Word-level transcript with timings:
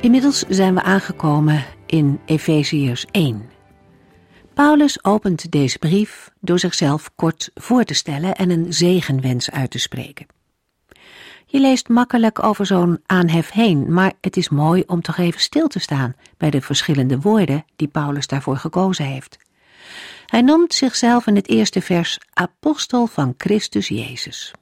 Inmiddels 0.00 0.44
zijn 0.48 0.74
we 0.74 0.82
aangekomen 0.82 1.64
in 1.86 2.20
Efeziërs 2.24 3.06
1. 3.10 3.50
Paulus 4.54 5.04
opent 5.04 5.50
deze 5.50 5.78
brief 5.78 6.30
door 6.40 6.58
zichzelf 6.58 7.10
kort 7.14 7.50
voor 7.54 7.84
te 7.84 7.94
stellen 7.94 8.34
en 8.34 8.50
een 8.50 8.72
zegenwens 8.72 9.50
uit 9.50 9.70
te 9.70 9.78
spreken. 9.78 10.26
Je 11.46 11.60
leest 11.60 11.88
makkelijk 11.88 12.42
over 12.42 12.66
zo'n 12.66 13.00
aanhef 13.06 13.50
heen, 13.50 13.92
maar 13.92 14.12
het 14.20 14.36
is 14.36 14.48
mooi 14.48 14.82
om 14.86 15.02
toch 15.02 15.18
even 15.18 15.40
stil 15.40 15.68
te 15.68 15.78
staan 15.78 16.14
bij 16.36 16.50
de 16.50 16.60
verschillende 16.60 17.20
woorden 17.20 17.64
die 17.76 17.88
Paulus 17.88 18.26
daarvoor 18.26 18.56
gekozen 18.56 19.04
heeft. 19.04 19.38
Hij 20.26 20.42
noemt 20.42 20.74
zichzelf 20.74 21.26
in 21.26 21.36
het 21.36 21.48
eerste 21.48 21.80
vers 21.80 22.18
apostel 22.32 23.06
van 23.06 23.34
Christus 23.38 23.88
Jezus. 23.88 24.52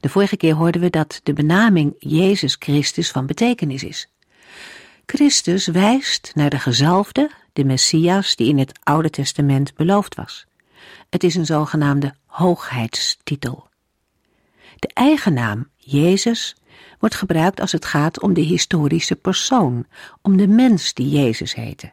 De 0.00 0.08
vorige 0.08 0.36
keer 0.36 0.54
hoorden 0.54 0.80
we 0.80 0.90
dat 0.90 1.20
de 1.22 1.32
benaming 1.32 1.94
Jezus 1.98 2.56
Christus 2.58 3.10
van 3.10 3.26
betekenis 3.26 3.84
is. 3.84 4.08
Christus 5.06 5.66
wijst 5.66 6.32
naar 6.34 6.50
de 6.50 6.58
gezalfde, 6.58 7.30
de 7.52 7.64
Messias 7.64 8.36
die 8.36 8.48
in 8.48 8.58
het 8.58 8.78
Oude 8.82 9.10
Testament 9.10 9.74
beloofd 9.74 10.14
was. 10.14 10.46
Het 11.10 11.24
is 11.24 11.34
een 11.34 11.46
zogenaamde 11.46 12.14
hoogheidstitel. 12.26 13.68
De 14.78 14.90
eigenaam 14.94 15.68
Jezus 15.76 16.56
wordt 16.98 17.14
gebruikt 17.14 17.60
als 17.60 17.72
het 17.72 17.84
gaat 17.84 18.20
om 18.20 18.34
de 18.34 18.40
historische 18.40 19.16
persoon, 19.16 19.86
om 20.22 20.36
de 20.36 20.48
mens 20.48 20.94
die 20.94 21.08
Jezus 21.08 21.54
heette. 21.54 21.92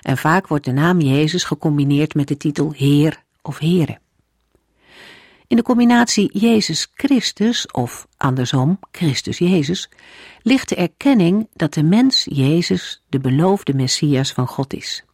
En 0.00 0.16
vaak 0.16 0.46
wordt 0.46 0.64
de 0.64 0.72
naam 0.72 1.00
Jezus 1.00 1.44
gecombineerd 1.44 2.14
met 2.14 2.28
de 2.28 2.36
titel 2.36 2.72
Heer 2.72 3.22
of 3.42 3.58
Here. 3.58 3.98
In 5.52 5.58
de 5.58 5.64
combinatie 5.64 6.38
Jezus 6.38 6.88
Christus 6.94 7.66
of 7.66 8.06
andersom 8.16 8.78
Christus 8.92 9.38
Jezus 9.38 9.88
ligt 10.42 10.68
de 10.68 10.74
erkenning 10.74 11.48
dat 11.54 11.74
de 11.74 11.82
mens 11.82 12.26
Jezus 12.30 13.02
de 13.08 13.18
beloofde 13.18 13.74
Messias 13.74 14.32
van 14.32 14.46
God 14.46 14.74
is. 14.74 15.04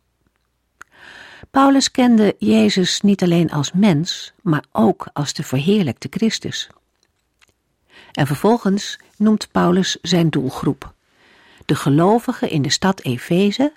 Paulus 1.50 1.90
kende 1.90 2.36
Jezus 2.38 3.00
niet 3.00 3.22
alleen 3.22 3.50
als 3.50 3.72
mens, 3.72 4.32
maar 4.42 4.64
ook 4.72 5.08
als 5.12 5.32
de 5.32 5.42
verheerlijkte 5.42 6.08
Christus. 6.10 6.68
En 8.12 8.26
vervolgens 8.26 8.98
noemt 9.16 9.48
Paulus 9.50 9.98
zijn 10.02 10.30
doelgroep, 10.30 10.94
de 11.64 11.74
gelovigen 11.74 12.50
in 12.50 12.62
de 12.62 12.70
stad 12.70 13.00
Efeze 13.00 13.72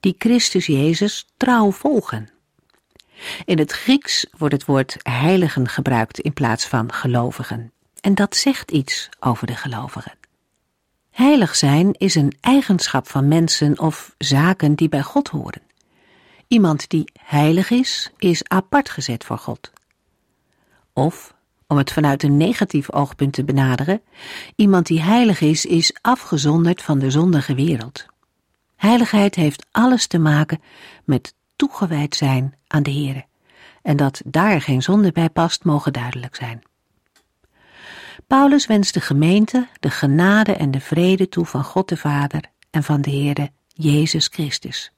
die 0.00 0.14
Christus 0.18 0.66
Jezus 0.66 1.26
trouw 1.36 1.70
volgen. 1.70 2.28
In 3.44 3.58
het 3.58 3.72
Grieks 3.72 4.26
wordt 4.38 4.54
het 4.54 4.64
woord 4.64 4.96
heiligen 5.02 5.68
gebruikt 5.68 6.18
in 6.18 6.32
plaats 6.32 6.66
van 6.66 6.92
gelovigen. 6.92 7.72
En 8.00 8.14
dat 8.14 8.36
zegt 8.36 8.70
iets 8.70 9.08
over 9.20 9.46
de 9.46 9.56
gelovigen. 9.56 10.12
Heilig 11.10 11.56
zijn 11.56 11.92
is 11.92 12.14
een 12.14 12.36
eigenschap 12.40 13.08
van 13.08 13.28
mensen 13.28 13.78
of 13.78 14.14
zaken 14.18 14.74
die 14.74 14.88
bij 14.88 15.02
God 15.02 15.28
horen. 15.28 15.62
Iemand 16.48 16.88
die 16.88 17.12
heilig 17.20 17.70
is, 17.70 18.10
is 18.16 18.48
apart 18.48 18.90
gezet 18.90 19.24
voor 19.24 19.38
God. 19.38 19.72
Of, 20.92 21.34
om 21.66 21.76
het 21.76 21.92
vanuit 21.92 22.22
een 22.22 22.36
negatief 22.36 22.92
oogpunt 22.92 23.32
te 23.32 23.44
benaderen, 23.44 24.02
iemand 24.56 24.86
die 24.86 25.02
heilig 25.02 25.40
is, 25.40 25.66
is 25.66 25.96
afgezonderd 26.00 26.82
van 26.82 26.98
de 26.98 27.10
zondige 27.10 27.54
wereld. 27.54 28.06
Heiligheid 28.76 29.34
heeft 29.34 29.66
alles 29.70 30.06
te 30.06 30.18
maken 30.18 30.62
met 31.04 31.34
toegewijd 31.56 32.14
zijn 32.14 32.54
aan 32.72 32.82
de 32.82 32.92
Heere. 32.92 33.24
En 33.82 33.96
dat 33.96 34.22
daar 34.24 34.60
geen 34.60 34.82
zonde 34.82 35.12
bij 35.12 35.30
past, 35.30 35.64
mogen 35.64 35.92
duidelijk 35.92 36.34
zijn. 36.34 36.62
Paulus 38.26 38.66
wenst 38.66 38.94
de 38.94 39.00
gemeente 39.00 39.68
de 39.80 39.90
genade 39.90 40.52
en 40.52 40.70
de 40.70 40.80
vrede 40.80 41.28
toe 41.28 41.44
van 41.44 41.64
God 41.64 41.88
de 41.88 41.96
Vader 41.96 42.44
en 42.70 42.82
van 42.82 43.00
de 43.00 43.10
Heere 43.10 43.50
Jezus 43.68 44.26
Christus. 44.26 44.92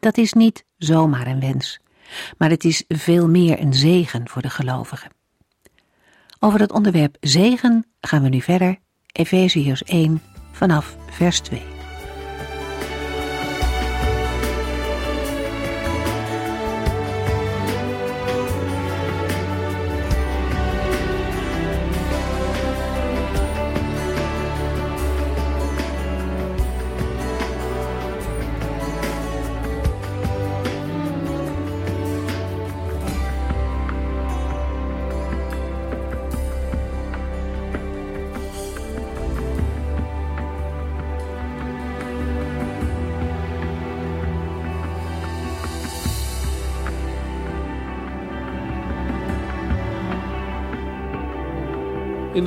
Dat 0.00 0.16
is 0.16 0.32
niet 0.32 0.64
zomaar 0.76 1.26
een 1.26 1.40
wens, 1.40 1.80
maar 2.38 2.50
het 2.50 2.64
is 2.64 2.84
veel 2.88 3.28
meer 3.28 3.60
een 3.60 3.74
zegen 3.74 4.28
voor 4.28 4.42
de 4.42 4.50
gelovigen. 4.50 5.10
Over 6.38 6.60
het 6.60 6.72
onderwerp 6.72 7.16
zegen 7.20 7.86
gaan 8.00 8.22
we 8.22 8.28
nu 8.28 8.40
verder, 8.40 8.78
Efeziërs 9.12 9.82
1 9.82 10.22
vanaf 10.52 10.96
vers 11.10 11.40
2. 11.40 11.77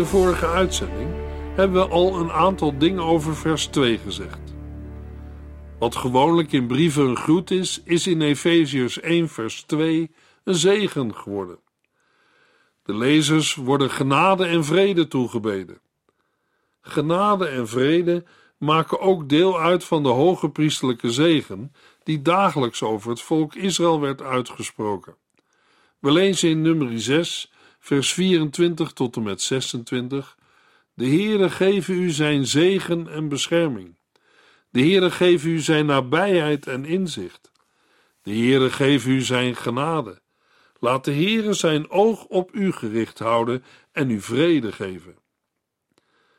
De 0.01 0.07
vorige 0.07 0.47
uitzending 0.47 1.09
hebben 1.55 1.81
we 1.81 1.89
al 1.89 2.19
een 2.19 2.31
aantal 2.31 2.77
dingen 2.77 3.03
over 3.03 3.35
vers 3.35 3.65
2 3.65 3.97
gezegd. 3.97 4.39
Wat 5.79 5.95
gewoonlijk 5.95 6.51
in 6.51 6.67
brieven 6.67 7.03
een 7.03 7.17
groet 7.17 7.51
is, 7.51 7.81
is 7.83 8.07
in 8.07 8.21
Efeziërs 8.21 8.99
1 8.99 9.29
vers 9.29 9.61
2 9.61 10.11
een 10.43 10.55
zegen 10.55 11.15
geworden. 11.15 11.59
De 12.83 12.95
lezers 12.95 13.55
worden 13.55 13.89
genade 13.89 14.45
en 14.45 14.65
vrede 14.65 15.07
toegebeden. 15.07 15.81
Genade 16.81 17.47
en 17.47 17.67
vrede 17.67 18.23
maken 18.57 18.99
ook 18.99 19.29
deel 19.29 19.59
uit 19.59 19.83
van 19.83 20.03
de 20.03 20.09
hoge 20.09 20.49
priestelijke 20.49 21.11
zegen 21.11 21.73
die 22.03 22.21
dagelijks 22.21 22.83
over 22.83 23.09
het 23.09 23.21
volk 23.21 23.55
Israël 23.55 23.99
werd 23.99 24.21
uitgesproken. 24.21 25.15
We 25.99 26.11
lezen 26.11 26.49
in 26.49 26.61
nummer 26.61 26.99
6 27.01 27.50
vers 27.83 28.13
24 28.13 28.91
tot 28.91 29.15
en 29.15 29.23
met 29.23 29.41
26. 29.41 30.37
De 30.93 31.05
Heere 31.05 31.49
geven 31.49 31.93
u 31.93 32.09
zijn 32.09 32.45
zegen 32.45 33.07
en 33.07 33.27
bescherming. 33.27 33.97
De 34.69 34.79
Heere 34.79 35.11
geven 35.11 35.49
u 35.49 35.59
zijn 35.59 35.85
nabijheid 35.85 36.67
en 36.67 36.85
inzicht. 36.85 37.51
De 38.21 38.31
Heere 38.31 38.69
geven 38.69 39.11
u 39.11 39.21
zijn 39.21 39.55
genade. 39.55 40.21
Laat 40.79 41.05
de 41.05 41.13
Heere 41.13 41.53
zijn 41.53 41.89
oog 41.89 42.25
op 42.25 42.53
u 42.53 42.71
gericht 42.71 43.19
houden 43.19 43.63
en 43.91 44.09
u 44.09 44.21
vrede 44.21 44.71
geven. 44.71 45.15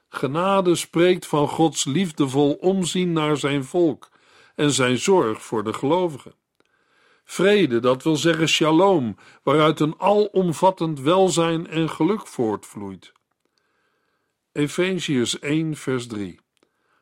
Genade 0.08 0.74
spreekt 0.74 1.26
van 1.26 1.48
Gods 1.48 1.84
liefdevol 1.84 2.52
omzien 2.52 3.12
naar 3.12 3.36
zijn 3.36 3.64
volk 3.64 4.10
en 4.54 4.70
zijn 4.70 4.98
zorg 4.98 5.42
voor 5.42 5.64
de 5.64 5.72
gelovigen. 5.72 6.34
Vrede, 7.32 7.80
dat 7.80 8.02
wil 8.02 8.16
zeggen 8.16 8.48
shalom, 8.48 9.16
waaruit 9.42 9.80
een 9.80 9.94
alomvattend 9.98 11.00
welzijn 11.00 11.66
en 11.66 11.90
geluk 11.90 12.26
voortvloeit. 12.26 13.12
Efeziërs 14.52 15.38
1, 15.38 15.76
vers 15.76 16.06
3. 16.06 16.40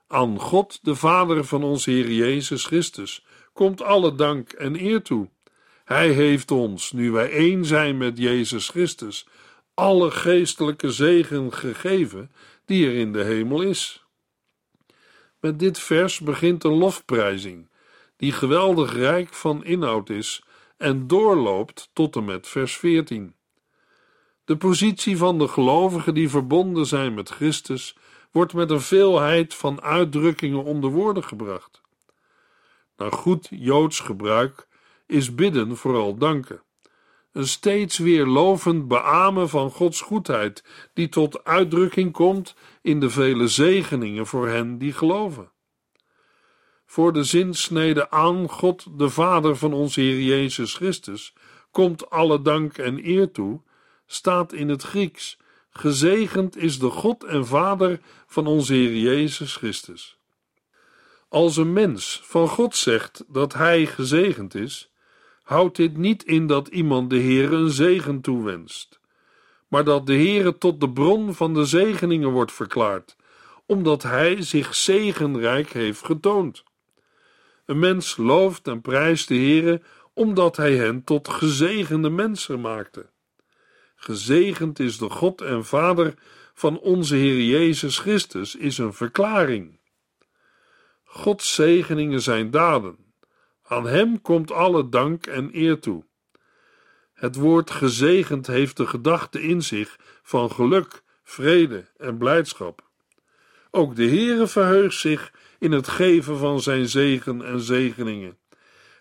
Aan 0.07 0.41
God, 0.41 0.79
de 0.83 0.95
Vader 0.95 1.45
van 1.45 1.63
onze 1.63 1.91
Heer 1.91 2.11
Jezus 2.11 2.65
Christus, 2.65 3.25
komt 3.53 3.83
alle 3.83 4.15
dank 4.15 4.53
en 4.53 4.85
eer 4.85 5.03
toe. 5.03 5.31
Hij 5.85 6.11
heeft 6.11 6.51
ons, 6.51 6.93
nu 6.93 7.11
wij 7.11 7.31
één 7.31 7.65
zijn 7.65 7.97
met 7.97 8.19
Jezus 8.19 8.69
Christus, 8.69 9.27
alle 9.75 10.11
geestelijke 10.11 10.91
zegen 10.91 11.53
gegeven 11.53 12.31
die 12.65 12.87
er 12.87 12.95
in 12.95 13.13
de 13.13 13.25
hemel 13.25 13.63
is. 13.63 14.05
Met 15.41 15.59
dit 15.59 15.79
vers 15.79 16.21
begint 16.21 16.65
een 16.65 16.79
lofprijzing 16.79 17.70
die 18.21 18.33
geweldig 18.33 18.95
rijk 18.95 19.35
van 19.35 19.65
inhoud 19.65 20.11
is 20.11 20.43
en 20.77 21.07
doorloopt 21.07 21.91
tot 21.93 22.17
en 22.17 22.25
met 22.25 22.49
vers 22.49 22.77
14. 22.77 23.35
De 24.45 24.57
positie 24.57 25.17
van 25.17 25.39
de 25.39 25.49
gelovigen 25.49 26.15
die 26.15 26.29
verbonden 26.29 26.87
zijn 26.87 27.15
met 27.15 27.29
Christus 27.29 27.97
wordt 28.31 28.55
met 28.55 28.71
een 28.71 28.81
veelheid 28.81 29.55
van 29.55 29.83
uitdrukkingen 29.83 30.65
onder 30.65 30.91
woorden 30.91 31.25
gebracht. 31.25 31.81
Naar 32.97 33.13
goed 33.13 33.49
Joods 33.51 34.01
gebruik 34.01 34.69
is 35.07 35.35
bidden 35.35 35.77
vooral 35.77 36.17
danken. 36.17 36.63
Een 37.33 37.49
steeds 37.49 37.99
weer 37.99 38.27
lovend 38.27 38.89
beamen 38.89 39.49
van 39.49 39.71
Gods 39.71 40.01
goedheid, 40.01 40.65
die 40.95 41.09
tot 41.09 41.45
uitdrukking 41.45 42.13
komt 42.13 42.55
in 42.83 43.01
de 43.01 43.11
vele 43.11 43.49
zegeningen 43.49 44.27
voor 44.27 44.49
hen 44.49 44.79
die 44.79 44.93
geloven. 44.93 45.51
Voor 46.91 47.13
de 47.13 47.25
zinsnede 47.25 48.11
aan 48.11 48.49
God, 48.49 48.87
de 48.99 49.09
Vader 49.09 49.57
van 49.57 49.73
onze 49.73 50.01
Heer 50.01 50.21
Jezus 50.21 50.75
Christus, 50.75 51.33
komt 51.71 52.11
alle 52.11 52.43
dank 52.43 52.79
en 52.79 53.07
eer 53.07 53.31
toe, 53.31 53.61
staat 54.07 54.53
in 54.53 54.69
het 54.69 54.83
Grieks: 54.83 55.39
Gezegend 55.71 56.57
is 56.57 56.79
de 56.79 56.91
God 56.91 57.25
en 57.25 57.47
Vader 57.47 58.01
van 58.27 58.47
onze 58.47 58.75
Heer 58.75 58.97
Jezus 58.97 59.57
Christus. 59.57 60.19
Als 61.29 61.57
een 61.57 61.73
mens 61.73 62.21
van 62.25 62.49
God 62.49 62.77
zegt 62.77 63.25
dat 63.29 63.53
hij 63.55 63.87
gezegend 63.87 64.55
is, 64.55 64.91
houdt 65.43 65.77
dit 65.77 65.97
niet 65.97 66.23
in 66.25 66.47
dat 66.47 66.69
iemand 66.69 67.11
de 67.11 67.19
Heer 67.19 67.53
een 67.53 67.71
zegen 67.71 68.21
toewenst, 68.21 69.01
maar 69.69 69.85
dat 69.85 70.07
de 70.07 70.15
Heer 70.15 70.59
tot 70.59 70.81
de 70.81 70.91
bron 70.91 71.35
van 71.35 71.55
de 71.55 71.65
zegeningen 71.65 72.31
wordt 72.31 72.53
verklaard, 72.53 73.17
omdat 73.67 74.03
hij 74.03 74.43
zich 74.43 74.75
zegenrijk 74.75 75.73
heeft 75.73 76.05
getoond. 76.05 76.69
Een 77.71 77.79
mens 77.79 78.17
looft 78.17 78.69
en 78.69 78.81
prijst 78.81 79.29
de 79.29 79.35
Heere 79.35 79.83
omdat 80.15 80.57
hij 80.57 80.77
hen 80.77 81.05
tot 81.05 81.29
gezegende 81.29 82.11
mensen 82.11 82.61
maakte. 82.61 83.11
Gezegend 83.97 84.79
is 84.79 84.99
de 84.99 85.11
God 85.11 85.41
en 85.41 85.65
Vader 85.65 86.15
van 86.55 86.79
onze 86.79 87.15
Heer 87.15 87.43
Jezus 87.43 87.99
Christus 87.99 88.57
is 88.57 88.79
een 88.79 88.93
verklaring. 88.93 89.79
Gods 91.05 91.55
zegeningen 91.55 92.23
zijn 92.23 92.51
daden. 92.51 92.97
Aan 93.63 93.87
Hem 93.87 94.21
komt 94.21 94.53
alle 94.53 94.89
dank 94.89 95.27
en 95.27 95.51
eer 95.53 95.81
toe. 95.81 96.05
Het 97.13 97.37
woord 97.37 97.71
gezegend 97.71 98.47
heeft 98.47 98.77
de 98.77 98.87
gedachte 98.87 99.43
in 99.43 99.63
zich 99.63 99.97
van 100.23 100.51
geluk, 100.51 101.03
vrede 101.23 101.89
en 101.97 102.19
blijdschap. 102.19 102.89
Ook 103.71 103.97
de 103.97 104.07
Heere 104.07 104.47
verheugt 104.47 104.99
zich 104.99 105.33
in 105.61 105.73
het 105.73 105.89
geven 105.89 106.39
van 106.39 106.61
zijn 106.61 106.89
zegen 106.89 107.45
en 107.47 107.61
zegeningen. 107.61 108.39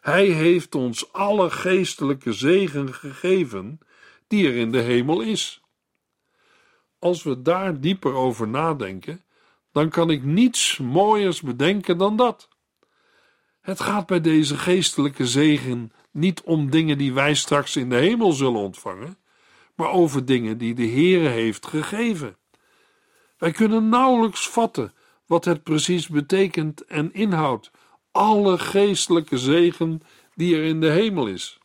Hij 0.01 0.25
heeft 0.25 0.75
ons 0.75 1.13
alle 1.13 1.49
geestelijke 1.49 2.33
zegen 2.33 2.93
gegeven 2.93 3.79
die 4.27 4.47
er 4.47 4.55
in 4.55 4.71
de 4.71 4.79
hemel 4.79 5.21
is. 5.21 5.61
Als 6.99 7.23
we 7.23 7.41
daar 7.41 7.79
dieper 7.79 8.13
over 8.13 8.47
nadenken, 8.47 9.23
dan 9.71 9.89
kan 9.89 10.09
ik 10.09 10.23
niets 10.23 10.77
mooiers 10.77 11.41
bedenken 11.41 11.97
dan 11.97 12.15
dat. 12.15 12.49
Het 13.61 13.79
gaat 13.79 14.05
bij 14.05 14.21
deze 14.21 14.57
geestelijke 14.57 15.27
zegen 15.27 15.91
niet 16.11 16.41
om 16.41 16.69
dingen 16.69 16.97
die 16.97 17.13
wij 17.13 17.33
straks 17.33 17.75
in 17.75 17.89
de 17.89 17.95
hemel 17.95 18.31
zullen 18.31 18.61
ontvangen, 18.61 19.17
maar 19.75 19.89
over 19.89 20.25
dingen 20.25 20.57
die 20.57 20.73
de 20.73 20.87
Heere 20.87 21.27
heeft 21.27 21.67
gegeven. 21.67 22.37
Wij 23.37 23.51
kunnen 23.51 23.89
nauwelijks 23.89 24.49
vatten 24.49 24.93
wat 25.29 25.45
het 25.45 25.63
precies 25.63 26.07
betekent 26.07 26.85
en 26.85 27.13
inhoudt, 27.13 27.71
alle 28.11 28.57
geestelijke 28.57 29.37
zegen 29.37 30.01
die 30.35 30.55
er 30.55 30.63
in 30.63 30.81
de 30.81 30.89
hemel 30.89 31.27
is. 31.27 31.59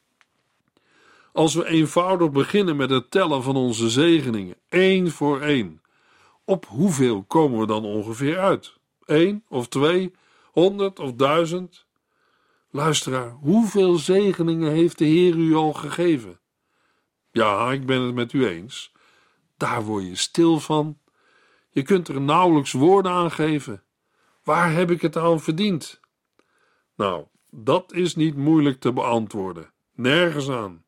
Als 1.32 1.54
we 1.54 1.66
eenvoudig 1.66 2.30
beginnen 2.30 2.76
met 2.76 2.90
het 2.90 3.10
tellen 3.10 3.42
van 3.42 3.56
onze 3.56 3.90
zegeningen, 3.90 4.56
één 4.68 5.10
voor 5.10 5.40
één, 5.40 5.82
op 6.44 6.66
hoeveel 6.66 7.22
komen 7.22 7.60
we 7.60 7.66
dan 7.66 7.84
ongeveer 7.84 8.38
uit? 8.38 8.78
Eén 9.04 9.44
of 9.48 9.68
twee, 9.68 10.12
honderd 10.52 10.98
of 10.98 11.12
duizend? 11.12 11.86
Luisteraar, 12.70 13.30
hoeveel 13.30 13.96
zegeningen 13.96 14.70
heeft 14.70 14.98
de 14.98 15.04
Heer 15.04 15.36
u 15.36 15.54
al 15.54 15.72
gegeven? 15.72 16.40
Ja, 17.30 17.72
ik 17.72 17.86
ben 17.86 18.00
het 18.00 18.14
met 18.14 18.32
u 18.32 18.46
eens. 18.46 18.92
Daar 19.56 19.84
word 19.84 20.04
je 20.04 20.16
stil 20.16 20.60
van. 20.60 20.98
Je 21.74 21.82
kunt 21.82 22.08
er 22.08 22.20
nauwelijks 22.20 22.72
woorden 22.72 23.12
aan 23.12 23.30
geven. 23.30 23.82
Waar 24.42 24.72
heb 24.72 24.90
ik 24.90 25.02
het 25.02 25.16
aan 25.16 25.40
verdiend? 25.40 26.00
Nou, 26.96 27.24
dat 27.50 27.92
is 27.92 28.14
niet 28.14 28.36
moeilijk 28.36 28.80
te 28.80 28.92
beantwoorden. 28.92 29.72
Nergens 29.94 30.48
aan. 30.48 30.84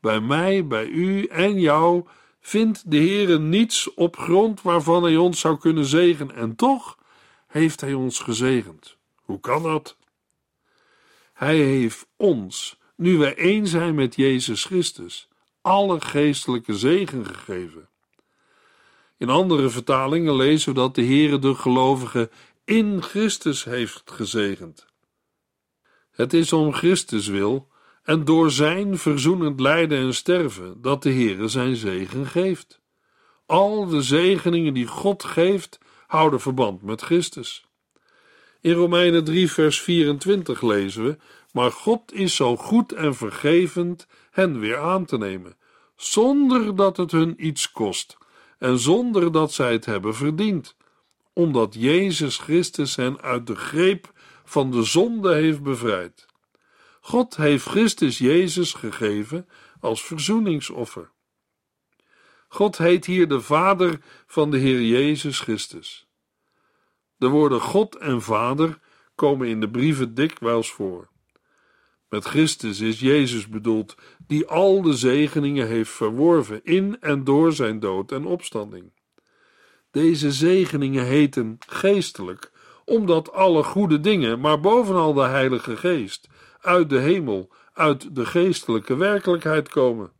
Bij 0.00 0.20
mij, 0.20 0.66
bij 0.66 0.86
u 0.86 1.24
en 1.24 1.60
jou 1.60 2.06
vindt 2.40 2.90
de 2.90 2.96
Heere 2.96 3.38
niets 3.38 3.94
op 3.94 4.16
grond 4.16 4.62
waarvan 4.62 5.02
hij 5.02 5.16
ons 5.16 5.40
zou 5.40 5.58
kunnen 5.58 5.84
zegenen, 5.84 6.34
en 6.34 6.56
toch 6.56 6.98
heeft 7.46 7.80
hij 7.80 7.94
ons 7.94 8.18
gezegend. 8.18 8.96
Hoe 9.14 9.40
kan 9.40 9.62
dat? 9.62 9.96
Hij 11.32 11.56
heeft 11.56 12.06
ons, 12.16 12.78
nu 12.96 13.18
wij 13.18 13.36
één 13.36 13.66
zijn 13.66 13.94
met 13.94 14.16
Jezus 14.16 14.64
Christus, 14.64 15.28
alle 15.60 16.00
geestelijke 16.00 16.76
zegen 16.76 17.26
gegeven. 17.26 17.88
In 19.22 19.28
andere 19.28 19.68
vertalingen 19.70 20.36
lezen 20.36 20.68
we 20.68 20.80
dat 20.80 20.94
de 20.94 21.04
Heere 21.04 21.38
de 21.38 21.54
gelovigen 21.54 22.30
in 22.64 23.02
Christus 23.02 23.64
heeft 23.64 24.02
gezegend. 24.04 24.86
Het 26.10 26.32
is 26.32 26.52
om 26.52 26.72
Christus 26.72 27.26
wil 27.26 27.68
en 28.02 28.24
door 28.24 28.50
zijn 28.50 28.98
verzoenend 28.98 29.60
lijden 29.60 29.98
en 29.98 30.14
sterven 30.14 30.80
dat 30.80 31.02
de 31.02 31.12
Heere 31.12 31.48
zijn 31.48 31.76
zegen 31.76 32.26
geeft. 32.26 32.80
Al 33.46 33.86
de 33.86 34.02
zegeningen 34.02 34.74
die 34.74 34.86
God 34.86 35.24
geeft, 35.24 35.78
houden 36.06 36.40
verband 36.40 36.82
met 36.82 37.02
Christus. 37.02 37.64
In 38.60 38.72
Romeinen 38.72 39.24
3, 39.24 39.50
vers 39.50 39.80
24 39.80 40.62
lezen 40.62 41.04
we: 41.04 41.16
Maar 41.52 41.72
God 41.72 42.12
is 42.12 42.36
zo 42.36 42.56
goed 42.56 42.92
en 42.92 43.14
vergevend 43.14 44.06
hen 44.30 44.58
weer 44.58 44.78
aan 44.78 45.04
te 45.04 45.18
nemen, 45.18 45.56
zonder 45.96 46.76
dat 46.76 46.96
het 46.96 47.10
hun 47.10 47.46
iets 47.46 47.70
kost 47.70 48.20
en 48.62 48.78
zonder 48.78 49.32
dat 49.32 49.52
zij 49.52 49.72
het 49.72 49.84
hebben 49.84 50.14
verdiend, 50.14 50.76
omdat 51.32 51.74
Jezus 51.74 52.36
Christus 52.36 52.96
hen 52.96 53.20
uit 53.20 53.46
de 53.46 53.54
greep 53.54 54.12
van 54.44 54.70
de 54.70 54.82
zonde 54.82 55.34
heeft 55.34 55.62
bevrijd. 55.62 56.26
God 57.00 57.36
heeft 57.36 57.66
Christus 57.66 58.18
Jezus 58.18 58.72
gegeven 58.72 59.48
als 59.80 60.04
verzoeningsoffer. 60.04 61.10
God 62.48 62.78
heet 62.78 63.04
hier 63.04 63.28
de 63.28 63.40
Vader 63.40 64.00
van 64.26 64.50
de 64.50 64.58
Heer 64.58 64.82
Jezus 64.82 65.40
Christus. 65.40 66.06
De 67.16 67.28
woorden 67.28 67.60
God 67.60 67.96
en 67.96 68.22
Vader 68.22 68.78
komen 69.14 69.48
in 69.48 69.60
de 69.60 69.70
brieven 69.70 70.14
dikwijls 70.14 70.72
voor. 70.72 71.08
Met 72.12 72.24
Christus 72.24 72.80
is 72.80 73.00
Jezus 73.00 73.48
bedoeld, 73.48 73.94
die 74.26 74.46
al 74.46 74.82
de 74.82 74.92
zegeningen 74.92 75.66
heeft 75.66 75.90
verworven 75.90 76.60
in 76.64 76.96
en 77.00 77.24
door 77.24 77.52
zijn 77.52 77.80
dood 77.80 78.12
en 78.12 78.24
opstanding. 78.24 78.92
Deze 79.90 80.32
zegeningen 80.32 81.04
heten 81.04 81.58
geestelijk, 81.66 82.52
omdat 82.84 83.32
alle 83.32 83.62
goede 83.62 84.00
dingen, 84.00 84.40
maar 84.40 84.60
bovenal 84.60 85.12
de 85.12 85.22
Heilige 85.22 85.76
Geest, 85.76 86.28
uit 86.60 86.90
de 86.90 86.98
hemel, 86.98 87.52
uit 87.72 88.14
de 88.14 88.26
geestelijke 88.26 88.96
werkelijkheid 88.96 89.68
komen. 89.68 90.12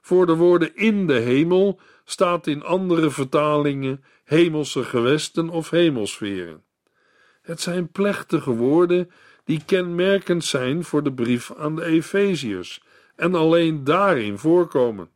Voor 0.00 0.26
de 0.26 0.36
woorden 0.36 0.76
in 0.76 1.06
de 1.06 1.18
hemel 1.18 1.80
staat 2.04 2.46
in 2.46 2.62
andere 2.62 3.10
vertalingen 3.10 4.04
hemelse 4.24 4.84
gewesten 4.84 5.48
of 5.48 5.70
hemelsferen. 5.70 6.62
Het 7.42 7.60
zijn 7.60 7.90
plechtige 7.90 8.50
woorden 8.50 9.10
die 9.48 9.62
kenmerkend 9.64 10.44
zijn 10.44 10.84
voor 10.84 11.02
de 11.02 11.12
brief 11.12 11.52
aan 11.54 11.76
de 11.76 11.84
Efeziërs 11.84 12.82
en 13.16 13.34
alleen 13.34 13.84
daarin 13.84 14.38
voorkomen. 14.38 15.10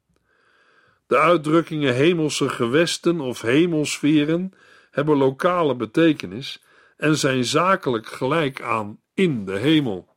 De 1.06 1.18
uitdrukkingen 1.18 1.94
hemelse 1.94 2.48
gewesten 2.48 3.20
of 3.20 3.40
hemelsferen 3.40 4.52
hebben 4.90 5.16
lokale 5.16 5.74
betekenis 5.74 6.62
en 6.96 7.16
zijn 7.16 7.44
zakelijk 7.44 8.06
gelijk 8.06 8.62
aan 8.62 9.00
in 9.14 9.44
de 9.44 9.58
hemel. 9.58 10.08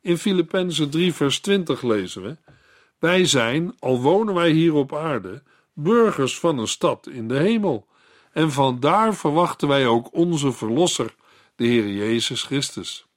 In 0.00 0.18
Filippenzen 0.18 0.90
3 0.90 1.14
vers 1.14 1.40
20 1.40 1.82
lezen 1.82 2.22
we: 2.22 2.36
Wij 2.98 3.24
zijn, 3.24 3.74
al 3.78 4.00
wonen 4.00 4.34
wij 4.34 4.50
hier 4.50 4.74
op 4.74 4.94
aarde, 4.94 5.42
burgers 5.72 6.38
van 6.38 6.58
een 6.58 6.68
stad 6.68 7.08
in 7.08 7.28
de 7.28 7.38
hemel, 7.38 7.86
en 8.32 8.52
vandaar 8.52 9.14
verwachten 9.14 9.68
wij 9.68 9.86
ook 9.86 10.14
onze 10.14 10.52
verlosser, 10.52 11.14
de 11.56 11.64
Heer 11.64 11.88
Jezus 11.88 12.42
Christus. 12.42 13.07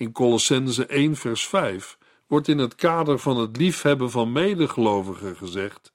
In 0.00 0.12
Colossense 0.12 0.86
1 0.86 1.16
vers 1.16 1.46
5 1.46 1.98
wordt 2.26 2.48
in 2.48 2.58
het 2.58 2.74
kader 2.74 3.18
van 3.18 3.36
het 3.36 3.56
liefhebben 3.56 4.10
van 4.10 4.32
medegelovigen 4.32 5.36
gezegd: 5.36 5.92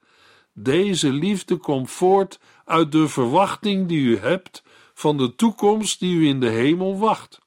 Deze 0.54 1.12
liefde 1.12 1.56
komt 1.58 1.92
voort 1.92 2.40
uit 2.66 2.92
de 2.92 3.08
verwachting 3.08 3.88
die 3.88 4.00
u 4.00 4.18
hebt 4.18 4.64
van 4.94 5.18
de 5.18 5.36
toekomst 5.36 6.00
die 6.00 6.16
u 6.16 6.28
in 6.28 6.40
de 6.40 6.50
hemel 6.50 7.00
wacht. 7.00 7.40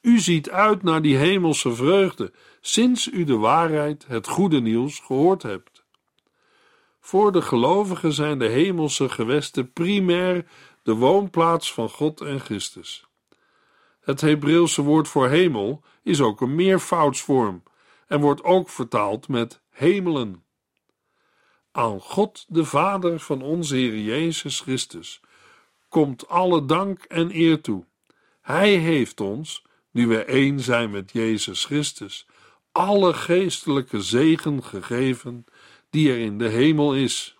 U 0.00 0.18
ziet 0.18 0.50
uit 0.50 0.82
naar 0.82 1.02
die 1.02 1.16
hemelse 1.16 1.74
vreugde 1.74 2.32
sinds 2.60 3.12
u 3.12 3.24
de 3.24 3.36
waarheid, 3.36 4.04
het 4.08 4.28
goede 4.28 4.60
nieuws, 4.60 4.98
gehoord 4.98 5.42
hebt. 5.42 5.84
Voor 7.00 7.32
de 7.32 7.42
gelovigen 7.42 8.12
zijn 8.12 8.38
de 8.38 8.48
hemelse 8.48 9.08
gewesten 9.08 9.72
primair 9.72 10.46
de 10.82 10.94
woonplaats 10.94 11.72
van 11.72 11.88
God 11.88 12.20
en 12.20 12.40
Christus. 12.40 13.07
Het 14.08 14.20
Hebreeuwse 14.20 14.82
woord 14.82 15.08
voor 15.08 15.28
hemel 15.28 15.82
is 16.02 16.20
ook 16.20 16.40
een 16.40 16.54
meervoudsvorm 16.54 17.62
en 18.06 18.20
wordt 18.20 18.42
ook 18.42 18.68
vertaald 18.68 19.28
met 19.28 19.60
hemelen. 19.70 20.44
Aan 21.72 22.00
God, 22.00 22.44
de 22.48 22.64
Vader 22.64 23.20
van 23.20 23.42
onze 23.42 23.76
Heer 23.76 23.98
Jezus 23.98 24.60
Christus, 24.60 25.20
komt 25.88 26.28
alle 26.28 26.64
dank 26.64 27.02
en 27.02 27.30
eer 27.34 27.60
toe. 27.60 27.84
Hij 28.40 28.74
heeft 28.74 29.20
ons, 29.20 29.64
nu 29.90 30.06
we 30.06 30.24
één 30.24 30.60
zijn 30.60 30.90
met 30.90 31.12
Jezus 31.12 31.64
Christus, 31.64 32.26
alle 32.72 33.14
geestelijke 33.14 34.02
zegen 34.02 34.64
gegeven 34.64 35.44
die 35.90 36.10
er 36.10 36.18
in 36.18 36.38
de 36.38 36.48
hemel 36.48 36.94
is. 36.94 37.36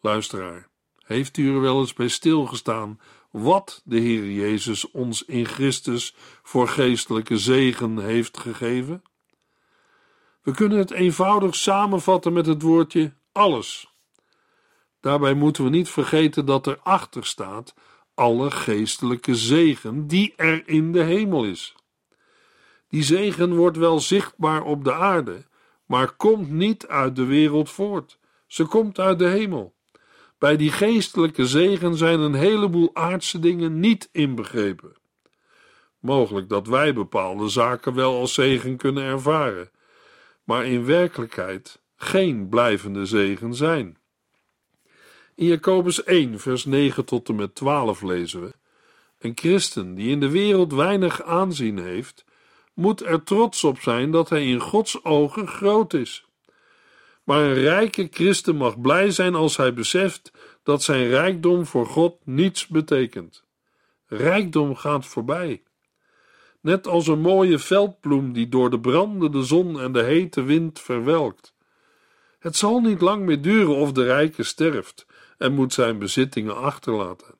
Luisteraar, 0.00 0.68
heeft 1.04 1.36
u 1.36 1.54
er 1.54 1.60
wel 1.60 1.80
eens 1.80 1.92
bij 1.92 2.08
stilgestaan 2.08 3.00
wat 3.34 3.82
de 3.84 3.98
Heer 3.98 4.30
Jezus 4.30 4.90
ons 4.90 5.24
in 5.24 5.46
Christus 5.46 6.14
voor 6.42 6.68
geestelijke 6.68 7.38
zegen 7.38 7.98
heeft 7.98 8.38
gegeven? 8.38 9.02
We 10.42 10.52
kunnen 10.52 10.78
het 10.78 10.90
eenvoudig 10.90 11.54
samenvatten 11.54 12.32
met 12.32 12.46
het 12.46 12.62
woordje 12.62 13.14
alles. 13.32 13.94
Daarbij 15.00 15.34
moeten 15.34 15.64
we 15.64 15.70
niet 15.70 15.88
vergeten 15.88 16.46
dat 16.46 16.66
er 16.66 16.78
achter 16.82 17.26
staat 17.26 17.74
alle 18.14 18.50
geestelijke 18.50 19.34
zegen 19.34 20.06
die 20.06 20.32
er 20.36 20.68
in 20.68 20.92
de 20.92 21.02
hemel 21.02 21.44
is. 21.44 21.74
Die 22.88 23.02
zegen 23.02 23.54
wordt 23.54 23.76
wel 23.76 24.00
zichtbaar 24.00 24.62
op 24.62 24.84
de 24.84 24.92
aarde, 24.92 25.46
maar 25.86 26.12
komt 26.12 26.50
niet 26.50 26.86
uit 26.86 27.16
de 27.16 27.24
wereld 27.24 27.70
voort. 27.70 28.18
Ze 28.46 28.64
komt 28.64 28.98
uit 28.98 29.18
de 29.18 29.28
hemel. 29.28 29.74
Bij 30.44 30.56
die 30.56 30.72
geestelijke 30.72 31.46
zegen 31.46 31.96
zijn 31.96 32.20
een 32.20 32.34
heleboel 32.34 32.90
aardse 32.92 33.38
dingen 33.38 33.80
niet 33.80 34.08
inbegrepen. 34.12 34.92
Mogelijk 35.98 36.48
dat 36.48 36.66
wij 36.66 36.94
bepaalde 36.94 37.48
zaken 37.48 37.94
wel 37.94 38.18
als 38.18 38.34
zegen 38.34 38.76
kunnen 38.76 39.04
ervaren, 39.04 39.70
maar 40.42 40.66
in 40.66 40.84
werkelijkheid 40.84 41.80
geen 41.96 42.48
blijvende 42.48 43.06
zegen 43.06 43.54
zijn. 43.54 43.96
In 45.34 45.46
Jacobus 45.46 46.04
1, 46.04 46.40
vers 46.40 46.64
9 46.64 47.04
tot 47.04 47.28
en 47.28 47.34
met 47.34 47.54
12 47.54 48.02
lezen 48.02 48.40
we: 48.40 48.54
Een 49.18 49.32
christen 49.34 49.94
die 49.94 50.10
in 50.10 50.20
de 50.20 50.30
wereld 50.30 50.72
weinig 50.72 51.22
aanzien 51.22 51.78
heeft, 51.78 52.24
moet 52.74 53.04
er 53.04 53.22
trots 53.22 53.64
op 53.64 53.78
zijn 53.80 54.10
dat 54.10 54.28
hij 54.28 54.46
in 54.46 54.60
Gods 54.60 55.04
ogen 55.04 55.46
groot 55.48 55.94
is. 55.94 56.23
Maar 57.24 57.40
een 57.40 57.54
rijke 57.54 58.08
christen 58.10 58.56
mag 58.56 58.80
blij 58.80 59.10
zijn 59.10 59.34
als 59.34 59.56
hij 59.56 59.74
beseft 59.74 60.32
dat 60.62 60.82
zijn 60.82 61.08
rijkdom 61.08 61.66
voor 61.66 61.86
God 61.86 62.16
niets 62.24 62.66
betekent. 62.66 63.44
Rijkdom 64.06 64.76
gaat 64.76 65.06
voorbij. 65.06 65.62
Net 66.60 66.86
als 66.86 67.06
een 67.06 67.20
mooie 67.20 67.58
veldbloem 67.58 68.32
die 68.32 68.48
door 68.48 68.70
de 68.70 68.80
brandende 68.80 69.42
zon 69.42 69.80
en 69.80 69.92
de 69.92 70.02
hete 70.02 70.42
wind 70.42 70.80
verwelkt. 70.80 71.54
Het 72.38 72.56
zal 72.56 72.80
niet 72.80 73.00
lang 73.00 73.24
meer 73.24 73.42
duren 73.42 73.74
of 73.74 73.92
de 73.92 74.04
rijke 74.04 74.42
sterft 74.42 75.06
en 75.38 75.52
moet 75.52 75.72
zijn 75.72 75.98
bezittingen 75.98 76.56
achterlaten. 76.56 77.34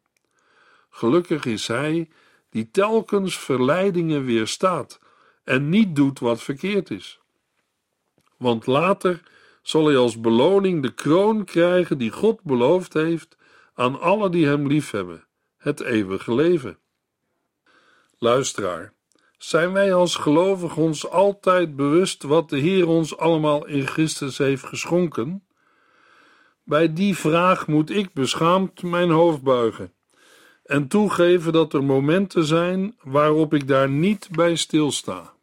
Gelukkig 0.91 1.45
is 1.45 1.67
hij 1.67 2.09
die 2.51 2.71
telkens 2.71 3.39
verleidingen 3.39 4.25
weerstaat 4.25 5.01
en 5.45 5.69
niet 5.69 5.97
doet 5.97 6.19
wat 6.19 6.43
verkeerd 6.43 6.91
is. 6.91 7.21
Want 8.37 8.67
later 8.67 9.23
zal 9.65 9.87
hij 9.87 9.97
als 9.97 10.21
beloning 10.21 10.83
de 10.83 10.95
kroon 10.95 11.45
krijgen 11.45 11.99
die 11.99 12.11
God 12.11 12.43
beloofd 12.43 12.93
heeft 12.93 13.37
aan 13.75 14.01
alle 14.01 14.31
die 14.31 14.47
hem 14.47 14.67
liefhebben, 14.67 15.25
het 15.57 15.81
eeuwige 15.81 16.35
leven. 16.35 16.79
Luisteraar, 18.19 18.93
zijn 19.39 19.73
wij 19.73 19.95
als 19.95 20.17
gelovigen 20.17 20.83
ons 20.83 21.11
altijd 21.11 21.77
bewust 21.77 22.23
wat 22.23 22.49
de 22.49 22.59
Heer 22.59 22.89
ons 22.89 23.17
allemaal 23.17 23.67
in 23.67 23.87
Christus 23.87 24.39
heeft 24.39 24.67
geschonken? 24.67 25.45
Bij 26.65 26.93
die 26.93 27.17
vraag 27.17 27.67
moet 27.67 27.91
ik 27.91 28.13
beschaamd 28.13 28.83
mijn 28.83 29.11
hoofd 29.11 29.43
buigen 29.43 29.93
en 30.65 30.89
toegeven 30.89 31.53
dat 31.53 31.73
er 31.73 31.85
momenten 31.85 32.45
zijn 32.45 32.97
waarop 33.03 33.55
ik 33.55 33.69
daar 33.69 33.89
niet 33.89 34.29
bij 34.31 34.57
stilsta. 34.57 35.34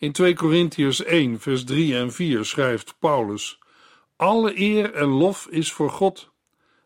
In 0.00 0.12
2 0.12 0.34
Korintiërs 0.34 1.04
1, 1.04 1.40
vers 1.40 1.64
3 1.64 1.96
en 1.96 2.12
4 2.12 2.44
schrijft 2.44 2.94
Paulus: 2.98 3.58
Alle 4.16 4.60
eer 4.60 4.94
en 4.94 5.08
lof 5.08 5.46
is 5.50 5.72
voor 5.72 5.90
God, 5.90 6.30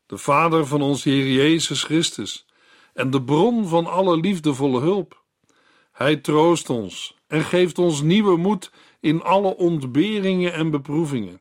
de 0.07 0.19
Vader 0.19 0.67
van 0.67 0.83
ons 0.83 1.05
Heer 1.05 1.33
Jezus 1.33 1.83
Christus, 1.83 2.47
en 2.95 3.11
de 3.11 3.23
bron 3.23 3.67
van 3.67 3.87
alle 3.87 4.17
liefdevolle 4.17 4.81
hulp. 4.81 5.23
Hij 5.93 6.17
troost 6.17 6.71
ons 6.71 7.19
en 7.27 7.45
geeft 7.45 7.79
ons 7.79 8.03
nieuwe 8.03 8.37
moed 8.37 8.71
in 9.01 9.23
alle 9.23 9.57
ontberingen 9.57 10.53
en 10.53 10.71
beproevingen. 10.71 11.41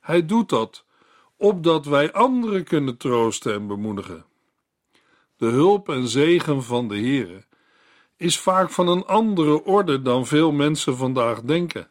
Hij 0.00 0.26
doet 0.26 0.48
dat 0.48 0.84
opdat 1.36 1.86
wij 1.86 2.12
anderen 2.12 2.64
kunnen 2.64 2.96
troosten 2.96 3.54
en 3.54 3.66
bemoedigen. 3.66 4.24
De 5.36 5.46
hulp 5.46 5.88
en 5.88 6.08
zegen 6.08 6.62
van 6.62 6.88
de 6.88 6.96
Heere 6.96 7.44
is 8.16 8.38
vaak 8.38 8.70
van 8.70 8.88
een 8.88 9.04
andere 9.04 9.64
orde 9.64 10.02
dan 10.02 10.26
veel 10.26 10.52
mensen 10.52 10.96
vandaag 10.96 11.40
denken. 11.40 11.88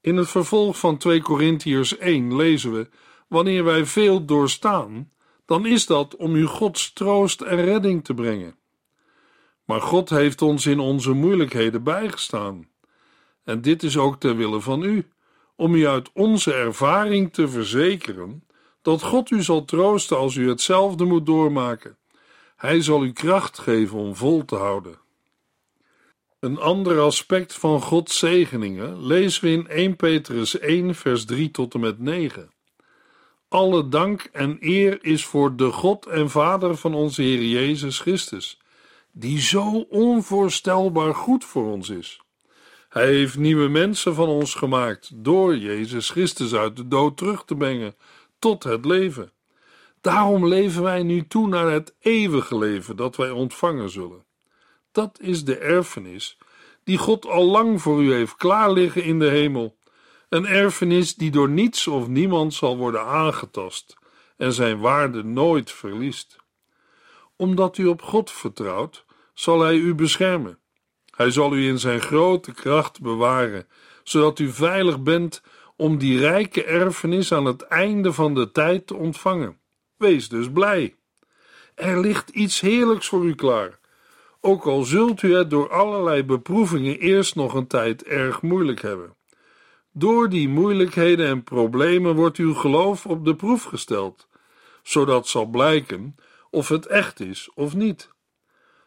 In 0.00 0.16
het 0.16 0.28
vervolg 0.28 0.78
van 0.78 0.96
2 0.96 1.22
Korintiërs 1.22 1.98
1 1.98 2.36
lezen 2.36 2.72
we: 2.72 2.88
Wanneer 3.28 3.64
wij 3.64 3.86
veel 3.86 4.24
doorstaan, 4.24 5.10
dan 5.44 5.66
is 5.66 5.86
dat 5.86 6.16
om 6.16 6.34
u 6.34 6.46
Gods 6.46 6.92
troost 6.92 7.40
en 7.40 7.64
redding 7.64 8.04
te 8.04 8.14
brengen. 8.14 8.56
Maar 9.64 9.80
God 9.80 10.10
heeft 10.10 10.42
ons 10.42 10.66
in 10.66 10.78
onze 10.78 11.12
moeilijkheden 11.12 11.82
bijgestaan. 11.82 12.68
En 13.44 13.60
dit 13.60 13.82
is 13.82 13.96
ook 13.96 14.20
ter 14.20 14.36
wille 14.36 14.60
van 14.60 14.82
u, 14.82 15.08
om 15.56 15.74
u 15.74 15.86
uit 15.86 16.10
onze 16.12 16.54
ervaring 16.54 17.32
te 17.32 17.48
verzekeren 17.48 18.46
dat 18.82 19.02
God 19.02 19.30
u 19.30 19.42
zal 19.42 19.64
troosten 19.64 20.16
als 20.16 20.34
u 20.34 20.48
hetzelfde 20.48 21.04
moet 21.04 21.26
doormaken. 21.26 21.96
Hij 22.58 22.80
zal 22.82 23.04
u 23.04 23.12
kracht 23.12 23.58
geven 23.58 23.98
om 23.98 24.16
vol 24.16 24.44
te 24.44 24.54
houden. 24.54 24.98
Een 26.40 26.58
ander 26.58 27.00
aspect 27.00 27.54
van 27.54 27.80
Gods 27.80 28.18
zegeningen 28.18 29.06
lezen 29.06 29.44
we 29.44 29.50
in 29.50 29.68
1 29.68 29.96
Petrus 29.96 30.58
1, 30.58 30.94
vers 30.94 31.24
3 31.24 31.50
tot 31.50 31.74
en 31.74 31.80
met 31.80 31.98
9. 31.98 32.50
Alle 33.48 33.88
dank 33.88 34.28
en 34.32 34.56
eer 34.60 35.04
is 35.04 35.24
voor 35.24 35.56
de 35.56 35.72
God 35.72 36.06
en 36.06 36.30
Vader 36.30 36.76
van 36.76 36.94
onze 36.94 37.22
Heer 37.22 37.42
Jezus 37.42 37.98
Christus, 37.98 38.60
die 39.12 39.40
zo 39.40 39.86
onvoorstelbaar 39.88 41.14
goed 41.14 41.44
voor 41.44 41.72
ons 41.72 41.88
is. 41.88 42.20
Hij 42.88 43.06
heeft 43.06 43.36
nieuwe 43.36 43.68
mensen 43.68 44.14
van 44.14 44.28
ons 44.28 44.54
gemaakt 44.54 45.10
door 45.14 45.56
Jezus 45.56 46.10
Christus 46.10 46.54
uit 46.54 46.76
de 46.76 46.88
dood 46.88 47.16
terug 47.16 47.44
te 47.44 47.54
brengen 47.54 47.96
tot 48.38 48.64
het 48.64 48.84
leven. 48.84 49.32
Daarom 50.08 50.46
leven 50.46 50.82
wij 50.82 51.02
nu 51.02 51.26
toe 51.26 51.48
naar 51.48 51.70
het 51.70 51.94
eeuwige 52.00 52.58
leven 52.58 52.96
dat 52.96 53.16
wij 53.16 53.30
ontvangen 53.30 53.90
zullen. 53.90 54.24
Dat 54.92 55.18
is 55.20 55.44
de 55.44 55.56
erfenis 55.58 56.38
die 56.84 56.98
God 56.98 57.26
al 57.26 57.44
lang 57.44 57.82
voor 57.82 58.02
u 58.02 58.12
heeft 58.12 58.36
klaar 58.36 58.72
liggen 58.72 59.02
in 59.02 59.18
de 59.18 59.28
hemel. 59.28 59.76
Een 60.28 60.46
erfenis 60.46 61.14
die 61.14 61.30
door 61.30 61.48
niets 61.48 61.86
of 61.86 62.08
niemand 62.08 62.54
zal 62.54 62.76
worden 62.76 63.04
aangetast 63.04 63.96
en 64.36 64.52
zijn 64.52 64.78
waarde 64.78 65.24
nooit 65.24 65.72
verliest. 65.72 66.36
Omdat 67.36 67.78
u 67.78 67.86
op 67.86 68.02
God 68.02 68.30
vertrouwt, 68.30 69.04
zal 69.34 69.60
Hij 69.60 69.74
u 69.74 69.94
beschermen. 69.94 70.58
Hij 71.16 71.30
zal 71.30 71.54
u 71.54 71.66
in 71.66 71.78
zijn 71.78 72.00
grote 72.00 72.52
kracht 72.52 73.00
bewaren, 73.00 73.66
zodat 74.02 74.38
u 74.38 74.50
veilig 74.50 75.02
bent 75.02 75.42
om 75.76 75.98
die 75.98 76.18
rijke 76.18 76.64
erfenis 76.64 77.32
aan 77.32 77.44
het 77.44 77.62
einde 77.62 78.12
van 78.12 78.34
de 78.34 78.50
tijd 78.50 78.86
te 78.86 78.94
ontvangen. 78.94 79.58
Wees 79.98 80.28
dus 80.28 80.50
blij. 80.50 80.96
Er 81.74 82.00
ligt 82.00 82.30
iets 82.30 82.60
heerlijks 82.60 83.08
voor 83.08 83.24
u 83.24 83.34
klaar. 83.34 83.78
Ook 84.40 84.66
al 84.66 84.82
zult 84.82 85.22
u 85.22 85.34
het 85.34 85.50
door 85.50 85.70
allerlei 85.70 86.24
beproevingen 86.24 86.98
eerst 86.98 87.34
nog 87.34 87.54
een 87.54 87.66
tijd 87.66 88.02
erg 88.02 88.42
moeilijk 88.42 88.82
hebben. 88.82 89.16
Door 89.92 90.28
die 90.28 90.48
moeilijkheden 90.48 91.26
en 91.26 91.42
problemen 91.42 92.14
wordt 92.14 92.36
uw 92.36 92.54
geloof 92.54 93.06
op 93.06 93.24
de 93.24 93.36
proef 93.36 93.62
gesteld, 93.62 94.28
zodat 94.82 95.28
zal 95.28 95.46
blijken 95.46 96.16
of 96.50 96.68
het 96.68 96.86
echt 96.86 97.20
is 97.20 97.50
of 97.54 97.74
niet. 97.74 98.10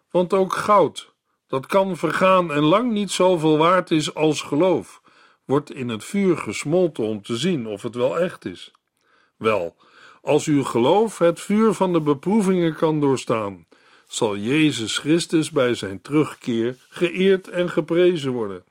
Want 0.09 0.33
ook 0.33 0.53
goud, 0.53 1.13
dat 1.47 1.65
kan 1.65 1.97
vergaan 1.97 2.51
en 2.51 2.63
lang 2.63 2.91
niet 2.91 3.11
zoveel 3.11 3.57
waard 3.57 3.91
is 3.91 4.13
als 4.13 4.41
geloof, 4.41 5.01
wordt 5.45 5.71
in 5.71 5.89
het 5.89 6.03
vuur 6.03 6.37
gesmolten 6.37 7.03
om 7.03 7.21
te 7.21 7.37
zien 7.37 7.67
of 7.67 7.81
het 7.81 7.95
wel 7.95 8.19
echt 8.19 8.45
is. 8.45 8.71
Wel, 9.37 9.75
als 10.21 10.45
uw 10.45 10.63
geloof 10.63 11.17
het 11.17 11.39
vuur 11.39 11.73
van 11.73 11.93
de 11.93 12.01
beproevingen 12.01 12.75
kan 12.75 12.99
doorstaan, 12.99 13.65
zal 14.07 14.37
Jezus 14.37 14.97
Christus 14.97 15.51
bij 15.51 15.73
zijn 15.73 16.01
terugkeer 16.01 16.75
geëerd 16.89 17.47
en 17.47 17.69
geprezen 17.69 18.31
worden. 18.31 18.63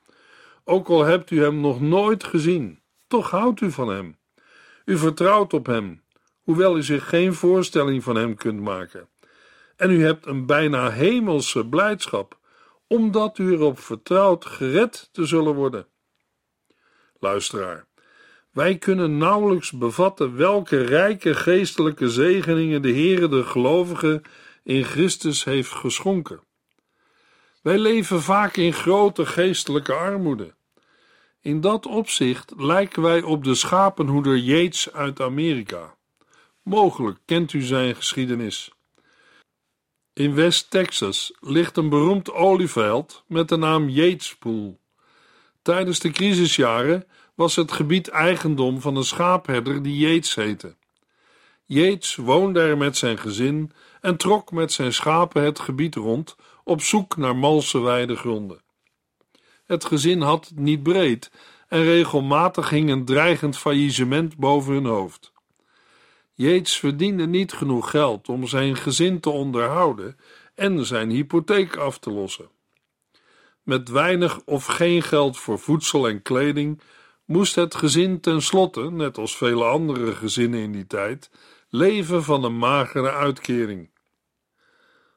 Ook 0.64 0.88
al 0.88 1.04
hebt 1.04 1.30
u 1.30 1.42
hem 1.42 1.60
nog 1.60 1.80
nooit 1.80 2.24
gezien, 2.24 2.80
toch 3.06 3.30
houdt 3.30 3.60
u 3.60 3.70
van 3.70 3.88
hem. 3.88 4.18
U 4.84 4.98
vertrouwt 4.98 5.52
op 5.52 5.66
Hem, 5.66 6.02
hoewel 6.40 6.76
u 6.76 6.82
zich 6.82 7.08
geen 7.08 7.34
voorstelling 7.34 8.02
van 8.02 8.16
Hem 8.16 8.34
kunt 8.34 8.60
maken. 8.60 9.08
En 9.76 9.90
u 9.90 10.04
hebt 10.04 10.26
een 10.26 10.46
bijna 10.46 10.90
hemelse 10.90 11.66
blijdschap, 11.66 12.38
omdat 12.86 13.38
u 13.38 13.52
erop 13.52 13.78
vertrouwt 13.78 14.44
gered 14.44 15.08
te 15.12 15.24
zullen 15.26 15.54
worden. 15.54 15.86
Luisteraar, 17.18 17.86
wij 18.50 18.78
kunnen 18.78 19.18
nauwelijks 19.18 19.70
bevatten 19.70 20.36
welke 20.36 20.84
rijke 20.84 21.34
geestelijke 21.34 22.10
zegeningen 22.10 22.82
de 22.82 22.92
Heere 22.92 23.28
de 23.28 23.44
gelovigen 23.44 24.22
in 24.62 24.84
Christus 24.84 25.44
heeft 25.44 25.70
geschonken. 25.70 26.40
Wij 27.62 27.78
leven 27.78 28.22
vaak 28.22 28.56
in 28.56 28.72
grote 28.72 29.26
geestelijke 29.26 29.92
armoede. 29.92 30.54
In 31.40 31.60
dat 31.60 31.86
opzicht 31.86 32.52
lijken 32.56 33.02
wij 33.02 33.22
op 33.22 33.44
de 33.44 33.54
schapenhoeder 33.54 34.36
Yates 34.36 34.92
uit 34.92 35.20
Amerika. 35.20 35.94
Mogelijk 36.62 37.18
kent 37.24 37.52
u 37.52 37.62
zijn 37.62 37.96
geschiedenis. 37.96 38.70
In 40.12 40.34
West 40.34 40.70
Texas 40.70 41.32
ligt 41.40 41.76
een 41.76 41.88
beroemd 41.88 42.32
olieveld 42.32 43.24
met 43.26 43.48
de 43.48 43.56
naam 43.56 43.88
Yatespool. 43.88 44.80
Tijdens 45.62 45.98
de 45.98 46.10
crisisjaren 46.10 47.06
was 47.40 47.56
het 47.56 47.72
gebied 47.72 48.08
eigendom 48.08 48.80
van 48.80 48.96
een 48.96 49.04
schaapherder 49.04 49.82
die 49.82 49.96
Yates 49.96 50.34
heette. 50.34 50.74
Yates 51.64 52.16
woonde 52.16 52.60
er 52.60 52.76
met 52.76 52.96
zijn 52.96 53.18
gezin 53.18 53.72
en 54.00 54.16
trok 54.16 54.52
met 54.52 54.72
zijn 54.72 54.92
schapen 54.92 55.42
het 55.42 55.58
gebied 55.58 55.94
rond 55.94 56.36
op 56.64 56.82
zoek 56.82 57.16
naar 57.16 57.36
malse 57.36 57.80
weidegronden. 57.80 58.60
Het 59.66 59.84
gezin 59.84 60.20
had 60.20 60.48
het 60.48 60.58
niet 60.58 60.82
breed 60.82 61.30
en 61.68 61.82
regelmatig 61.82 62.70
hing 62.70 62.90
een 62.90 63.04
dreigend 63.04 63.58
faillissement 63.58 64.36
boven 64.36 64.72
hun 64.72 64.86
hoofd. 64.86 65.32
Yates 66.34 66.78
verdiende 66.78 67.26
niet 67.26 67.52
genoeg 67.52 67.90
geld 67.90 68.28
om 68.28 68.46
zijn 68.46 68.76
gezin 68.76 69.20
te 69.20 69.30
onderhouden 69.30 70.16
en 70.54 70.86
zijn 70.86 71.10
hypotheek 71.10 71.76
af 71.76 71.98
te 71.98 72.10
lossen. 72.10 72.48
Met 73.62 73.88
weinig 73.88 74.40
of 74.44 74.64
geen 74.64 75.02
geld 75.02 75.38
voor 75.38 75.58
voedsel 75.58 76.08
en 76.08 76.22
kleding 76.22 76.80
moest 77.30 77.54
het 77.54 77.74
gezin 77.74 78.20
tenslotte, 78.20 78.90
net 78.90 79.18
als 79.18 79.36
vele 79.36 79.64
andere 79.64 80.14
gezinnen 80.14 80.60
in 80.60 80.72
die 80.72 80.86
tijd, 80.86 81.30
leven 81.68 82.24
van 82.24 82.44
een 82.44 82.58
magere 82.58 83.10
uitkering. 83.10 83.90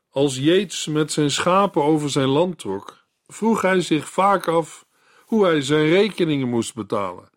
Als 0.09 0.37
Yates 0.37 0.87
met 0.87 1.11
zijn 1.11 1.31
schapen 1.31 1.83
over 1.83 2.09
zijn 2.09 2.27
land 2.27 2.57
trok, 2.57 3.05
vroeg 3.27 3.61
hij 3.61 3.81
zich 3.81 4.09
vaak 4.09 4.47
af 4.47 4.85
hoe 5.25 5.45
hij 5.45 5.61
zijn 5.61 5.89
rekeningen 5.89 6.49
moest 6.49 6.73
betalen 6.73 7.29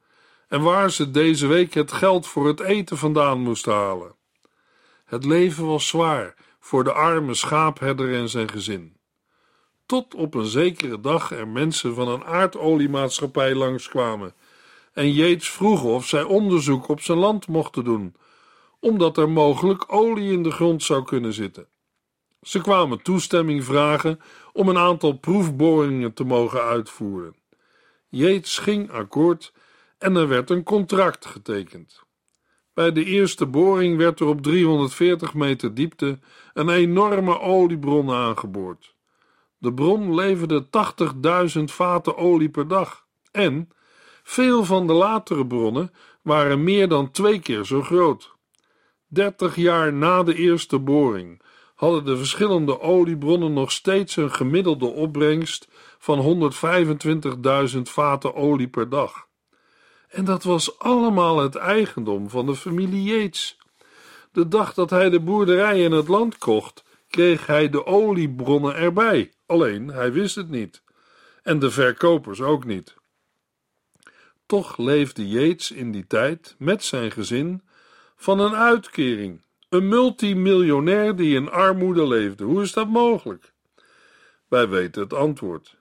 en 0.48 0.62
waar 0.62 0.90
ze 0.90 1.10
deze 1.10 1.46
week 1.46 1.74
het 1.74 1.92
geld 1.92 2.26
voor 2.26 2.46
het 2.46 2.60
eten 2.60 2.96
vandaan 2.98 3.40
moest 3.40 3.66
halen. 3.66 4.14
Het 5.04 5.24
leven 5.24 5.66
was 5.66 5.88
zwaar 5.88 6.34
voor 6.60 6.84
de 6.84 6.92
arme 6.92 7.34
schaapherder 7.34 8.14
en 8.14 8.28
zijn 8.28 8.48
gezin. 8.48 8.96
Tot 9.86 10.14
op 10.14 10.34
een 10.34 10.46
zekere 10.46 11.00
dag 11.00 11.32
er 11.32 11.48
mensen 11.48 11.94
van 11.94 12.08
een 12.08 12.24
aardoliemaatschappij 12.24 13.54
langskwamen 13.54 14.34
en 14.96 15.12
Yates 15.12 15.50
vroeg 15.50 15.84
of 15.84 16.06
zij 16.06 16.22
onderzoek 16.22 16.88
op 16.88 17.00
zijn 17.00 17.18
land 17.18 17.48
mochten 17.48 17.84
doen, 17.84 18.14
omdat 18.80 19.16
er 19.16 19.28
mogelijk 19.28 19.92
olie 19.92 20.32
in 20.32 20.42
de 20.42 20.50
grond 20.50 20.82
zou 20.82 21.04
kunnen 21.04 21.32
zitten. 21.32 21.68
Ze 22.42 22.60
kwamen 22.60 23.02
toestemming 23.02 23.64
vragen 23.64 24.20
om 24.52 24.68
een 24.68 24.78
aantal 24.78 25.12
proefboringen 25.12 26.12
te 26.12 26.24
mogen 26.24 26.62
uitvoeren. 26.62 27.36
Yates 28.08 28.58
ging 28.58 28.90
akkoord 28.90 29.52
en 29.98 30.16
er 30.16 30.28
werd 30.28 30.50
een 30.50 30.62
contract 30.62 31.26
getekend. 31.26 32.02
Bij 32.74 32.92
de 32.92 33.04
eerste 33.04 33.46
boring 33.46 33.96
werd 33.96 34.20
er 34.20 34.26
op 34.26 34.42
340 34.42 35.34
meter 35.34 35.74
diepte 35.74 36.18
een 36.54 36.68
enorme 36.68 37.40
oliebron 37.40 38.10
aangeboord. 38.10 38.94
De 39.58 39.74
bron 39.74 40.14
leverde 40.14 40.66
80.000 41.58 41.64
vaten 41.64 42.16
olie 42.16 42.48
per 42.50 42.68
dag 42.68 43.06
en 43.30 43.70
veel 44.28 44.64
van 44.64 44.86
de 44.86 44.92
latere 44.92 45.46
bronnen 45.46 45.92
waren 46.22 46.64
meer 46.64 46.88
dan 46.88 47.10
twee 47.10 47.38
keer 47.38 47.64
zo 47.64 47.82
groot. 47.82 48.34
Dertig 49.06 49.56
jaar 49.56 49.92
na 49.92 50.22
de 50.22 50.34
eerste 50.34 50.78
boring 50.78 51.42
hadden 51.74 52.04
de 52.04 52.16
verschillende 52.16 52.80
oliebronnen 52.80 53.52
nog 53.52 53.72
steeds 53.72 54.16
een 54.16 54.30
gemiddelde 54.30 54.86
opbrengst 54.86 55.68
van 55.98 56.52
125.000 57.74 57.82
vaten 57.82 58.34
olie 58.34 58.68
per 58.68 58.88
dag. 58.88 59.26
En 60.08 60.24
dat 60.24 60.42
was 60.42 60.78
allemaal 60.78 61.38
het 61.38 61.54
eigendom 61.54 62.30
van 62.30 62.46
de 62.46 62.54
familie 62.54 63.02
Yates. 63.02 63.58
De 64.32 64.48
dag 64.48 64.74
dat 64.74 64.90
hij 64.90 65.10
de 65.10 65.20
boerderij 65.20 65.82
in 65.82 65.92
het 65.92 66.08
land 66.08 66.38
kocht, 66.38 66.84
kreeg 67.08 67.46
hij 67.46 67.68
de 67.68 67.86
oliebronnen 67.86 68.74
erbij. 68.74 69.32
Alleen 69.46 69.88
hij 69.88 70.12
wist 70.12 70.34
het 70.34 70.50
niet. 70.50 70.82
En 71.42 71.58
de 71.58 71.70
verkopers 71.70 72.40
ook 72.40 72.64
niet. 72.64 72.96
Toch 74.46 74.76
leefde 74.76 75.28
Yates 75.28 75.70
in 75.70 75.92
die 75.92 76.06
tijd 76.06 76.54
met 76.58 76.84
zijn 76.84 77.10
gezin 77.10 77.62
van 78.16 78.40
een 78.40 78.54
uitkering. 78.54 79.44
Een 79.68 79.88
multimiljonair 79.88 81.16
die 81.16 81.34
in 81.34 81.50
armoede 81.50 82.06
leefde. 82.06 82.44
Hoe 82.44 82.62
is 82.62 82.72
dat 82.72 82.88
mogelijk? 82.88 83.52
Wij 84.48 84.68
weten 84.68 85.02
het 85.02 85.12
antwoord. 85.12 85.76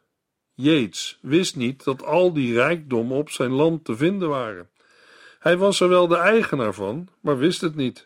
Yates 0.54 1.18
wist 1.22 1.56
niet 1.56 1.84
dat 1.84 2.04
al 2.04 2.34
die 2.34 2.54
rijkdommen 2.54 3.18
op 3.18 3.30
zijn 3.30 3.52
land 3.52 3.86
te 3.86 3.96
vinden 3.96 4.30
waren. 4.30 4.70
Hij 5.40 5.58
was 5.58 5.80
er 5.80 5.90
wel 5.90 6.08
de 6.08 6.18
eigenaar 6.18 6.74
van, 6.74 7.08
maar 7.22 7.38
wist 7.38 7.62
het 7.62 7.76
niet. 7.76 8.06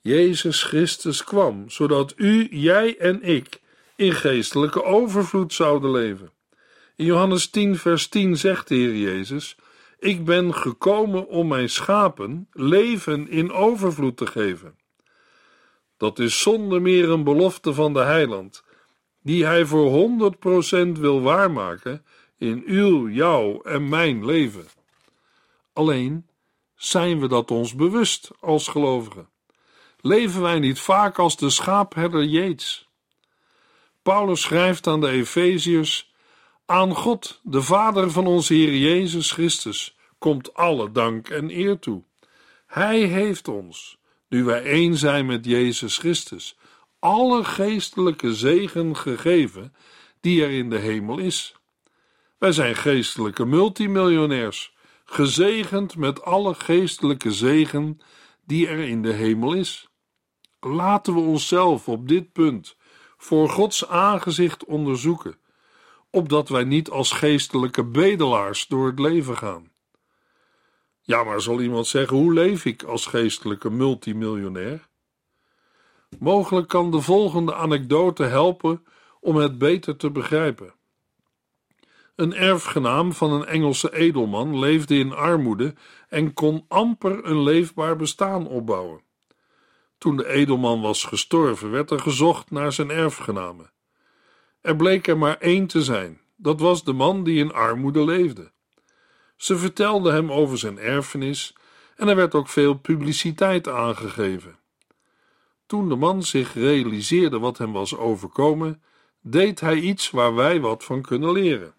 Jezus 0.00 0.62
Christus 0.62 1.24
kwam, 1.24 1.70
zodat 1.70 2.14
u, 2.16 2.48
jij 2.50 2.98
en 2.98 3.22
ik 3.22 3.60
in 3.96 4.12
geestelijke 4.12 4.84
overvloed 4.84 5.52
zouden 5.52 5.90
leven. 5.90 6.30
In 6.96 7.04
Johannes 7.04 7.50
10, 7.50 7.76
vers 7.76 8.08
10 8.08 8.36
zegt 8.36 8.68
de 8.68 8.74
Heer 8.74 8.96
Jezus: 8.96 9.56
Ik 9.98 10.24
ben 10.24 10.54
gekomen 10.54 11.28
om 11.28 11.48
mijn 11.48 11.68
schapen 11.68 12.48
leven 12.52 13.28
in 13.28 13.52
overvloed 13.52 14.16
te 14.16 14.26
geven. 14.26 14.78
Dat 15.96 16.18
is 16.18 16.40
zonder 16.40 16.82
meer 16.82 17.10
een 17.10 17.24
belofte 17.24 17.74
van 17.74 17.92
de 17.92 18.00
heiland 18.00 18.64
die 19.22 19.44
hij 19.44 19.64
voor 19.64 20.10
100% 20.86 20.88
wil 20.92 21.20
waarmaken 21.20 22.04
in 22.38 22.62
uw, 22.66 23.08
jouw 23.08 23.62
en 23.62 23.88
mijn 23.88 24.24
leven. 24.24 24.66
Alleen 25.72 26.26
zijn 26.74 27.20
we 27.20 27.28
dat 27.28 27.50
ons 27.50 27.74
bewust 27.74 28.30
als 28.40 28.68
gelovigen. 28.68 29.28
Leven 30.00 30.42
wij 30.42 30.58
niet 30.58 30.80
vaak 30.80 31.18
als 31.18 31.36
de 31.36 31.50
schaapherder 31.50 32.24
Jeets? 32.24 32.88
Paulus 34.02 34.40
schrijft 34.40 34.86
aan 34.86 35.00
de 35.00 35.08
Efeziërs: 35.08 36.14
Aan 36.68 36.94
God, 36.94 37.40
de 37.42 37.62
Vader 37.62 38.10
van 38.10 38.26
onze 38.26 38.54
Heer 38.54 38.76
Jezus 38.76 39.32
Christus, 39.32 39.96
komt 40.18 40.54
alle 40.54 40.92
dank 40.92 41.28
en 41.28 41.50
eer 41.50 41.78
toe. 41.78 42.02
Hij 42.66 43.00
heeft 43.00 43.48
ons, 43.48 43.98
nu 44.28 44.44
wij 44.44 44.62
één 44.62 44.96
zijn 44.96 45.26
met 45.26 45.44
Jezus 45.44 45.98
Christus, 45.98 46.58
alle 46.98 47.44
geestelijke 47.44 48.34
zegen 48.34 48.96
gegeven 48.96 49.74
die 50.20 50.42
er 50.42 50.50
in 50.50 50.70
de 50.70 50.78
hemel 50.78 51.18
is. 51.18 51.54
Wij 52.38 52.52
zijn 52.52 52.74
geestelijke 52.74 53.44
multimiljonairs, 53.44 54.74
gezegend 55.04 55.96
met 55.96 56.22
alle 56.22 56.54
geestelijke 56.54 57.32
zegen 57.32 58.00
die 58.44 58.68
er 58.68 58.78
in 58.78 59.02
de 59.02 59.12
hemel 59.12 59.52
is. 59.52 59.88
Laten 60.60 61.14
we 61.14 61.20
onszelf 61.20 61.88
op 61.88 62.08
dit 62.08 62.32
punt 62.32 62.76
voor 63.16 63.48
Gods 63.48 63.88
aangezicht 63.88 64.64
onderzoeken, 64.64 65.38
opdat 66.16 66.48
wij 66.48 66.64
niet 66.64 66.90
als 66.90 67.12
geestelijke 67.12 67.84
bedelaars 67.84 68.66
door 68.66 68.86
het 68.86 68.98
leven 68.98 69.36
gaan. 69.36 69.70
Ja, 71.00 71.24
maar 71.24 71.40
zal 71.40 71.60
iemand 71.60 71.86
zeggen: 71.86 72.16
hoe 72.16 72.32
leef 72.32 72.64
ik 72.64 72.82
als 72.82 73.06
geestelijke 73.06 73.70
multimiljonair? 73.70 74.88
Mogelijk 76.18 76.68
kan 76.68 76.90
de 76.90 77.00
volgende 77.00 77.54
anekdote 77.54 78.22
helpen 78.22 78.86
om 79.20 79.36
het 79.36 79.58
beter 79.58 79.96
te 79.96 80.10
begrijpen. 80.10 80.74
Een 82.14 82.34
erfgenaam 82.34 83.12
van 83.12 83.32
een 83.32 83.46
Engelse 83.46 83.94
edelman 83.94 84.58
leefde 84.58 84.98
in 84.98 85.12
armoede 85.12 85.74
en 86.08 86.34
kon 86.34 86.64
amper 86.68 87.24
een 87.24 87.42
leefbaar 87.42 87.96
bestaan 87.96 88.46
opbouwen. 88.46 89.00
Toen 89.98 90.16
de 90.16 90.28
edelman 90.28 90.80
was 90.80 91.04
gestorven, 91.04 91.70
werd 91.70 91.90
er 91.90 92.00
gezocht 92.00 92.50
naar 92.50 92.72
zijn 92.72 92.90
erfgenamen. 92.90 93.74
Er 94.66 94.76
bleek 94.76 95.06
er 95.06 95.18
maar 95.18 95.38
één 95.38 95.66
te 95.66 95.82
zijn, 95.82 96.20
dat 96.36 96.60
was 96.60 96.84
de 96.84 96.92
man 96.92 97.24
die 97.24 97.38
in 97.38 97.52
armoede 97.52 98.04
leefde. 98.04 98.52
Ze 99.36 99.56
vertelde 99.56 100.12
hem 100.12 100.32
over 100.32 100.58
zijn 100.58 100.78
erfenis 100.78 101.56
en 101.96 102.08
er 102.08 102.16
werd 102.16 102.34
ook 102.34 102.48
veel 102.48 102.74
publiciteit 102.74 103.68
aangegeven. 103.68 104.58
Toen 105.66 105.88
de 105.88 105.94
man 105.94 106.22
zich 106.22 106.54
realiseerde 106.54 107.38
wat 107.38 107.58
hem 107.58 107.72
was 107.72 107.96
overkomen, 107.96 108.82
deed 109.20 109.60
hij 109.60 109.76
iets 109.76 110.10
waar 110.10 110.34
wij 110.34 110.60
wat 110.60 110.84
van 110.84 111.02
kunnen 111.02 111.32
leren. 111.32 111.74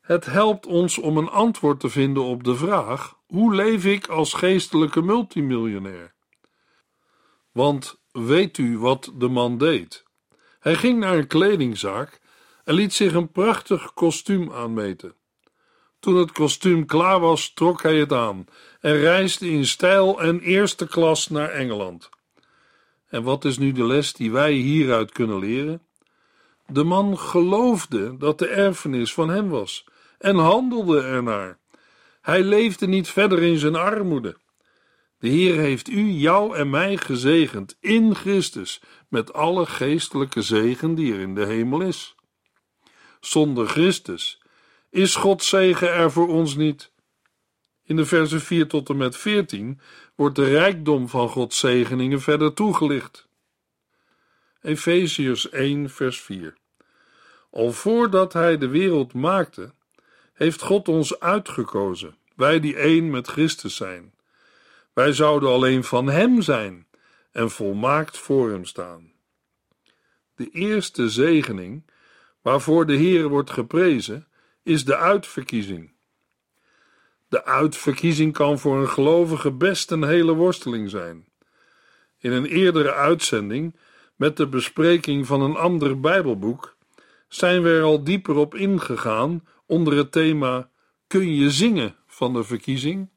Het 0.00 0.26
helpt 0.26 0.66
ons 0.66 0.98
om 0.98 1.16
een 1.16 1.30
antwoord 1.30 1.80
te 1.80 1.88
vinden 1.88 2.22
op 2.22 2.44
de 2.44 2.56
vraag: 2.56 3.18
hoe 3.26 3.54
leef 3.54 3.84
ik 3.84 4.06
als 4.06 4.32
geestelijke 4.32 5.02
multimiljonair? 5.02 6.14
Want 7.52 8.00
weet 8.12 8.58
u 8.58 8.78
wat 8.78 9.12
de 9.14 9.28
man 9.28 9.58
deed? 9.58 10.06
Hij 10.68 10.76
ging 10.76 10.98
naar 10.98 11.16
een 11.16 11.26
kledingzaak 11.26 12.20
en 12.64 12.74
liet 12.74 12.92
zich 12.92 13.12
een 13.12 13.30
prachtig 13.30 13.94
kostuum 13.94 14.52
aanmeten. 14.52 15.14
Toen 15.98 16.16
het 16.16 16.32
kostuum 16.32 16.86
klaar 16.86 17.20
was, 17.20 17.52
trok 17.54 17.82
hij 17.82 17.96
het 17.96 18.12
aan 18.12 18.44
en 18.80 18.96
reisde 18.96 19.50
in 19.50 19.66
stijl 19.66 20.20
en 20.20 20.40
eerste 20.40 20.86
klas 20.86 21.28
naar 21.28 21.50
Engeland. 21.50 22.08
En 23.08 23.22
wat 23.22 23.44
is 23.44 23.58
nu 23.58 23.72
de 23.72 23.84
les 23.84 24.12
die 24.12 24.32
wij 24.32 24.52
hieruit 24.52 25.12
kunnen 25.12 25.38
leren? 25.38 25.82
De 26.66 26.84
man 26.84 27.18
geloofde 27.18 28.16
dat 28.16 28.38
de 28.38 28.48
erfenis 28.48 29.12
van 29.12 29.28
hem 29.28 29.48
was 29.48 29.84
en 30.18 30.36
handelde 30.36 31.02
ernaar. 31.02 31.58
Hij 32.20 32.42
leefde 32.42 32.86
niet 32.86 33.08
verder 33.08 33.42
in 33.42 33.58
zijn 33.58 33.76
armoede. 33.76 34.36
De 35.18 35.28
Heer 35.28 35.58
heeft 35.58 35.88
u, 35.88 36.10
jou 36.10 36.56
en 36.56 36.70
mij 36.70 36.96
gezegend 36.96 37.76
in 37.80 38.14
Christus 38.14 38.80
met 39.08 39.32
alle 39.32 39.66
geestelijke 39.66 40.42
zegen 40.42 40.94
die 40.94 41.12
er 41.12 41.20
in 41.20 41.34
de 41.34 41.46
hemel 41.46 41.80
is. 41.80 42.14
Zonder 43.20 43.68
Christus 43.68 44.42
is 44.90 45.14
Gods 45.14 45.48
zegen 45.48 45.92
er 45.92 46.12
voor 46.12 46.28
ons 46.28 46.54
niet. 46.56 46.92
In 47.84 47.96
de 47.96 48.04
versen 48.04 48.40
4 48.40 48.68
tot 48.68 48.88
en 48.88 48.96
met 48.96 49.16
14 49.16 49.80
wordt 50.14 50.36
de 50.36 50.44
rijkdom 50.44 51.08
van 51.08 51.28
Gods 51.28 51.58
zegeningen 51.58 52.20
verder 52.20 52.54
toegelicht. 52.54 53.28
Efeziërs 54.62 55.50
1 55.50 55.90
vers 55.90 56.20
4 56.20 56.56
Al 57.50 57.72
voordat 57.72 58.32
hij 58.32 58.58
de 58.58 58.68
wereld 58.68 59.12
maakte, 59.12 59.72
heeft 60.32 60.62
God 60.62 60.88
ons 60.88 61.20
uitgekozen, 61.20 62.16
wij 62.36 62.60
die 62.60 62.76
één 62.76 63.10
met 63.10 63.26
Christus 63.28 63.76
zijn. 63.76 64.12
Wij 64.98 65.12
zouden 65.12 65.48
alleen 65.48 65.84
van 65.84 66.06
Hem 66.06 66.42
zijn 66.42 66.86
en 67.30 67.50
volmaakt 67.50 68.18
voor 68.18 68.50
Hem 68.50 68.64
staan. 68.64 69.12
De 70.34 70.48
eerste 70.50 71.08
zegening, 71.08 71.90
waarvoor 72.42 72.86
de 72.86 72.94
Heer 72.94 73.28
wordt 73.28 73.50
geprezen, 73.50 74.28
is 74.62 74.84
de 74.84 74.96
uitverkiezing. 74.96 75.92
De 77.28 77.44
uitverkiezing 77.44 78.32
kan 78.32 78.58
voor 78.58 78.80
een 78.80 78.88
gelovige 78.88 79.52
best 79.52 79.90
een 79.90 80.04
hele 80.04 80.32
worsteling 80.32 80.90
zijn. 80.90 81.28
In 82.18 82.32
een 82.32 82.46
eerdere 82.46 82.92
uitzending, 82.92 83.76
met 84.16 84.36
de 84.36 84.46
bespreking 84.46 85.26
van 85.26 85.40
een 85.40 85.56
ander 85.56 86.00
Bijbelboek, 86.00 86.76
zijn 87.28 87.62
we 87.62 87.70
er 87.70 87.82
al 87.82 88.04
dieper 88.04 88.36
op 88.36 88.54
ingegaan 88.54 89.46
onder 89.66 89.96
het 89.96 90.12
thema 90.12 90.70
Kun 91.06 91.34
je 91.34 91.50
zingen 91.50 91.96
van 92.06 92.32
de 92.32 92.44
verkiezing? 92.44 93.08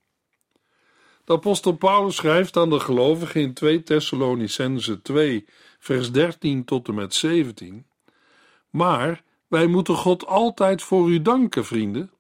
De 1.26 1.34
apostel 1.34 1.72
Paulus 1.72 2.16
schrijft 2.16 2.58
aan 2.58 2.70
de 2.70 2.80
gelovigen 2.80 3.42
in 3.42 3.54
2 3.54 3.84
Thessalonicense 3.84 5.02
2, 5.02 5.46
vers 5.80 6.12
13 6.12 6.66
tot 6.66 6.88
en 6.88 6.96
met 6.96 7.14
17. 7.14 7.86
Maar 8.70 9.24
wij 9.48 9.68
moeten 9.68 9.96
God 9.96 10.26
altijd 10.26 10.82
voor 10.82 11.10
u 11.10 11.22
danken, 11.22 11.66
vrienden. 11.66 12.12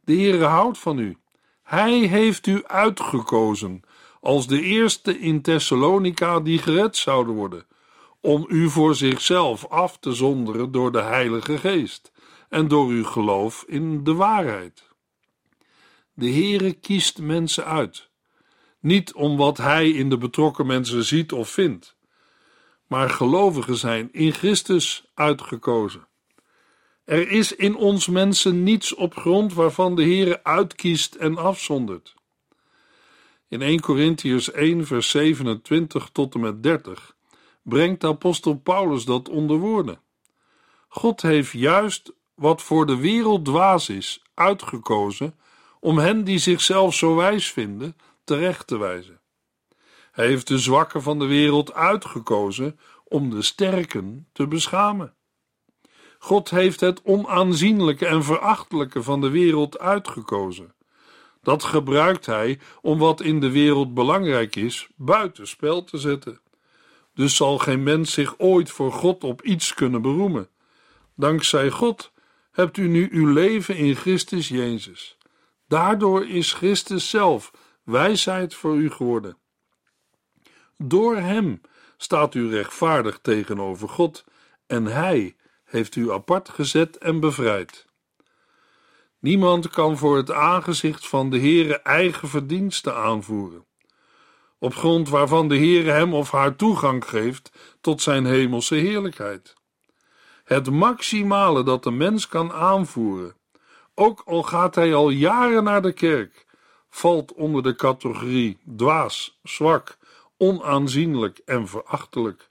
De 0.00 0.12
Heere 0.14 0.44
houdt 0.44 0.78
van 0.78 0.98
u. 0.98 1.16
Hij 1.62 1.98
heeft 1.98 2.46
u 2.46 2.64
uitgekozen 2.66 3.82
als 4.20 4.46
de 4.46 4.60
eerste 4.60 5.18
in 5.18 5.42
Thessalonica 5.42 6.40
die 6.40 6.58
gered 6.58 6.96
zouden 6.96 7.34
worden, 7.34 7.66
om 8.20 8.46
u 8.48 8.70
voor 8.70 8.94
zichzelf 8.94 9.66
af 9.66 9.98
te 9.98 10.12
zonderen 10.12 10.72
door 10.72 10.92
de 10.92 11.02
Heilige 11.02 11.58
Geest 11.58 12.12
en 12.48 12.68
door 12.68 12.88
uw 12.88 13.04
geloof 13.04 13.64
in 13.66 14.04
de 14.04 14.14
waarheid. 14.14 14.88
De 16.14 16.30
Heere 16.30 16.72
kiest 16.72 17.18
mensen 17.18 17.64
uit, 17.64 18.07
niet 18.80 19.12
om 19.12 19.36
wat 19.36 19.56
Hij 19.56 19.90
in 19.90 20.10
de 20.10 20.18
betrokken 20.18 20.66
mensen 20.66 21.04
ziet 21.04 21.32
of 21.32 21.48
vindt, 21.48 21.96
maar 22.86 23.10
gelovigen 23.10 23.76
zijn 23.76 24.08
in 24.12 24.32
Christus 24.32 25.04
uitgekozen. 25.14 26.06
Er 27.04 27.30
is 27.30 27.52
in 27.52 27.76
ons 27.76 28.06
mensen 28.06 28.62
niets 28.62 28.94
op 28.94 29.16
grond 29.16 29.54
waarvan 29.54 29.96
de 29.96 30.02
Heere 30.02 30.44
uitkiest 30.44 31.14
en 31.14 31.36
afzondert. 31.36 32.14
In 33.48 33.62
1 33.62 33.80
Corinthians 33.80 34.50
1 34.50 34.86
vers 34.86 35.10
27 35.10 36.08
tot 36.12 36.34
en 36.34 36.40
met 36.40 36.62
30 36.62 37.16
brengt 37.62 38.04
apostel 38.04 38.54
Paulus 38.54 39.04
dat 39.04 39.28
onder 39.28 39.56
woorden. 39.58 40.00
God 40.88 41.22
heeft 41.22 41.52
juist 41.52 42.12
wat 42.34 42.62
voor 42.62 42.86
de 42.86 42.96
wereld 42.96 43.44
dwaas 43.44 43.88
is, 43.88 44.22
uitgekozen 44.34 45.38
om 45.80 45.98
hen 45.98 46.24
die 46.24 46.38
zichzelf 46.38 46.94
zo 46.94 47.14
wijs 47.14 47.52
vinden 47.52 47.96
terecht 48.28 48.66
te 48.66 48.78
wijzen. 48.78 49.20
Hij 50.12 50.26
heeft 50.26 50.48
de 50.48 50.58
zwakken 50.58 51.02
van 51.02 51.18
de 51.18 51.26
wereld 51.26 51.72
uitgekozen 51.72 52.78
om 53.04 53.30
de 53.30 53.42
sterken 53.42 54.28
te 54.32 54.46
beschamen. 54.46 55.14
God 56.18 56.50
heeft 56.50 56.80
het 56.80 57.02
onaanzienlijke 57.04 58.06
en 58.06 58.24
verachtelijke 58.24 59.02
van 59.02 59.20
de 59.20 59.30
wereld 59.30 59.78
uitgekozen. 59.78 60.74
Dat 61.42 61.64
gebruikt 61.64 62.26
hij 62.26 62.58
om 62.80 62.98
wat 62.98 63.20
in 63.20 63.40
de 63.40 63.50
wereld 63.50 63.94
belangrijk 63.94 64.56
is 64.56 64.88
buitenspel 64.96 65.84
te 65.84 65.98
zetten. 65.98 66.40
Dus 67.14 67.36
zal 67.36 67.58
geen 67.58 67.82
mens 67.82 68.12
zich 68.12 68.38
ooit 68.38 68.70
voor 68.70 68.92
God 68.92 69.24
op 69.24 69.42
iets 69.42 69.74
kunnen 69.74 70.02
beroemen. 70.02 70.48
Dankzij 71.16 71.70
God 71.70 72.12
hebt 72.50 72.76
u 72.76 72.88
nu 72.88 73.08
uw 73.12 73.32
leven 73.32 73.76
in 73.76 73.94
Christus 73.94 74.48
Jezus. 74.48 75.16
Daardoor 75.68 76.26
is 76.26 76.52
Christus 76.52 77.10
zelf 77.10 77.50
wijsheid 77.88 78.54
voor 78.54 78.76
u 78.76 78.90
geworden. 78.90 79.36
Door 80.76 81.16
Hem 81.16 81.60
staat 81.96 82.34
u 82.34 82.50
rechtvaardig 82.50 83.18
tegenover 83.22 83.88
God 83.88 84.24
en 84.66 84.84
Hij 84.84 85.36
heeft 85.64 85.96
u 85.96 86.12
apart 86.12 86.48
gezet 86.48 86.98
en 86.98 87.20
bevrijd. 87.20 87.86
Niemand 89.18 89.68
kan 89.68 89.98
voor 89.98 90.16
het 90.16 90.30
aangezicht 90.30 91.08
van 91.08 91.30
de 91.30 91.38
Heere 91.38 91.80
eigen 91.80 92.28
verdiensten 92.28 92.94
aanvoeren, 92.96 93.64
op 94.58 94.74
grond 94.74 95.08
waarvan 95.08 95.48
de 95.48 95.56
Heere 95.56 95.90
hem 95.90 96.14
of 96.14 96.30
haar 96.30 96.56
toegang 96.56 97.08
geeft 97.08 97.52
tot 97.80 98.02
zijn 98.02 98.24
hemelse 98.24 98.74
heerlijkheid. 98.74 99.54
Het 100.44 100.70
maximale 100.70 101.62
dat 101.62 101.82
de 101.82 101.90
mens 101.90 102.28
kan 102.28 102.52
aanvoeren, 102.52 103.36
ook 103.94 104.22
al 104.24 104.42
gaat 104.42 104.74
hij 104.74 104.94
al 104.94 105.10
jaren 105.10 105.64
naar 105.64 105.82
de 105.82 105.92
kerk, 105.92 106.46
valt 106.90 107.32
onder 107.32 107.62
de 107.62 107.74
categorie 107.74 108.58
dwaas, 108.76 109.38
zwak, 109.42 109.98
onaanzienlijk 110.36 111.40
en 111.44 111.68
verachtelijk. 111.68 112.48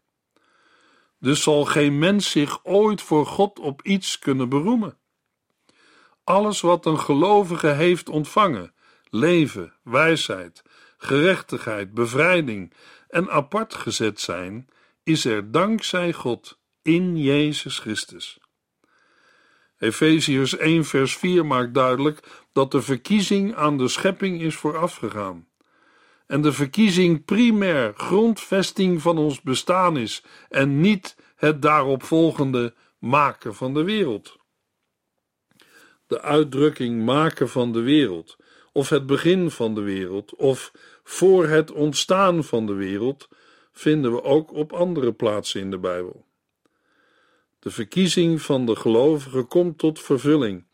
Dus 1.20 1.44
zal 1.44 1.66
geen 1.66 2.00
mens 2.00 2.32
zich 2.32 2.60
ooit 2.64 3.02
voor 3.02 3.26
God 3.26 3.60
op 3.60 3.82
iets 3.82 4.20
kunnen 4.20 4.50
beroemen. 4.50 4.98
Alles 6.24 6.62
wat 6.62 6.86
een 6.86 7.00
gelovige 7.00 7.68
heeft 7.68 8.10
ontvangen, 8.10 8.74
leven, 9.10 9.74
wijsheid, 9.84 10.64
gerechtigheid, 10.98 11.94
bevrijding 11.94 12.74
en 13.08 13.30
apart 13.30 13.74
gezet 13.74 14.20
zijn, 14.20 14.68
is 15.04 15.26
er 15.26 15.52
dankzij 15.52 16.14
God 16.14 16.60
in 16.82 17.18
Jezus 17.18 17.80
Christus. 17.80 18.40
Efeziërs 19.80 20.58
1 20.58 20.86
vers 20.86 21.18
4 21.18 21.46
maakt 21.46 21.74
duidelijk 21.74 22.46
dat 22.58 22.72
de 22.72 22.82
verkiezing 22.82 23.56
aan 23.56 23.78
de 23.78 23.88
schepping 23.88 24.42
is 24.42 24.56
voorafgegaan. 24.56 25.48
En 26.28 26.42
de 26.42 26.52
verkiezing 26.52 27.26
primair 27.26 27.94
grondvesting 27.96 29.02
van 29.02 29.18
ons 29.18 29.42
bestaan 29.42 29.98
is 29.98 30.24
en 30.50 30.80
niet 30.80 31.16
het 31.36 31.62
daaropvolgende 31.62 32.74
maken 33.00 33.56
van 33.56 33.74
de 33.74 33.84
wereld. 33.84 34.38
De 36.08 36.22
uitdrukking 36.22 37.06
maken 37.06 37.50
van 37.50 37.72
de 37.72 37.82
wereld, 37.82 38.38
of 38.72 38.90
het 38.90 39.06
begin 39.06 39.52
van 39.52 39.76
de 39.76 39.82
wereld, 39.82 40.36
of 40.36 40.72
voor 41.04 41.48
het 41.48 41.72
ontstaan 41.72 42.44
van 42.44 42.66
de 42.66 42.74
wereld, 42.74 43.28
vinden 43.72 44.12
we 44.12 44.24
ook 44.24 44.54
op 44.54 44.74
andere 44.74 45.14
plaatsen 45.14 45.62
in 45.62 45.72
de 45.72 45.80
Bijbel. 45.80 46.26
De 47.60 47.72
verkiezing 47.72 48.42
van 48.42 48.66
de 48.66 48.76
gelovigen 48.76 49.48
komt 49.48 49.78
tot 49.78 50.02
vervulling 50.02 50.66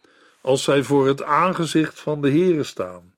als 0.43 0.63
zij 0.63 0.83
voor 0.83 1.07
het 1.07 1.23
aangezicht 1.23 1.99
van 1.99 2.21
de 2.21 2.29
Heere 2.29 2.63
staan. 2.63 3.13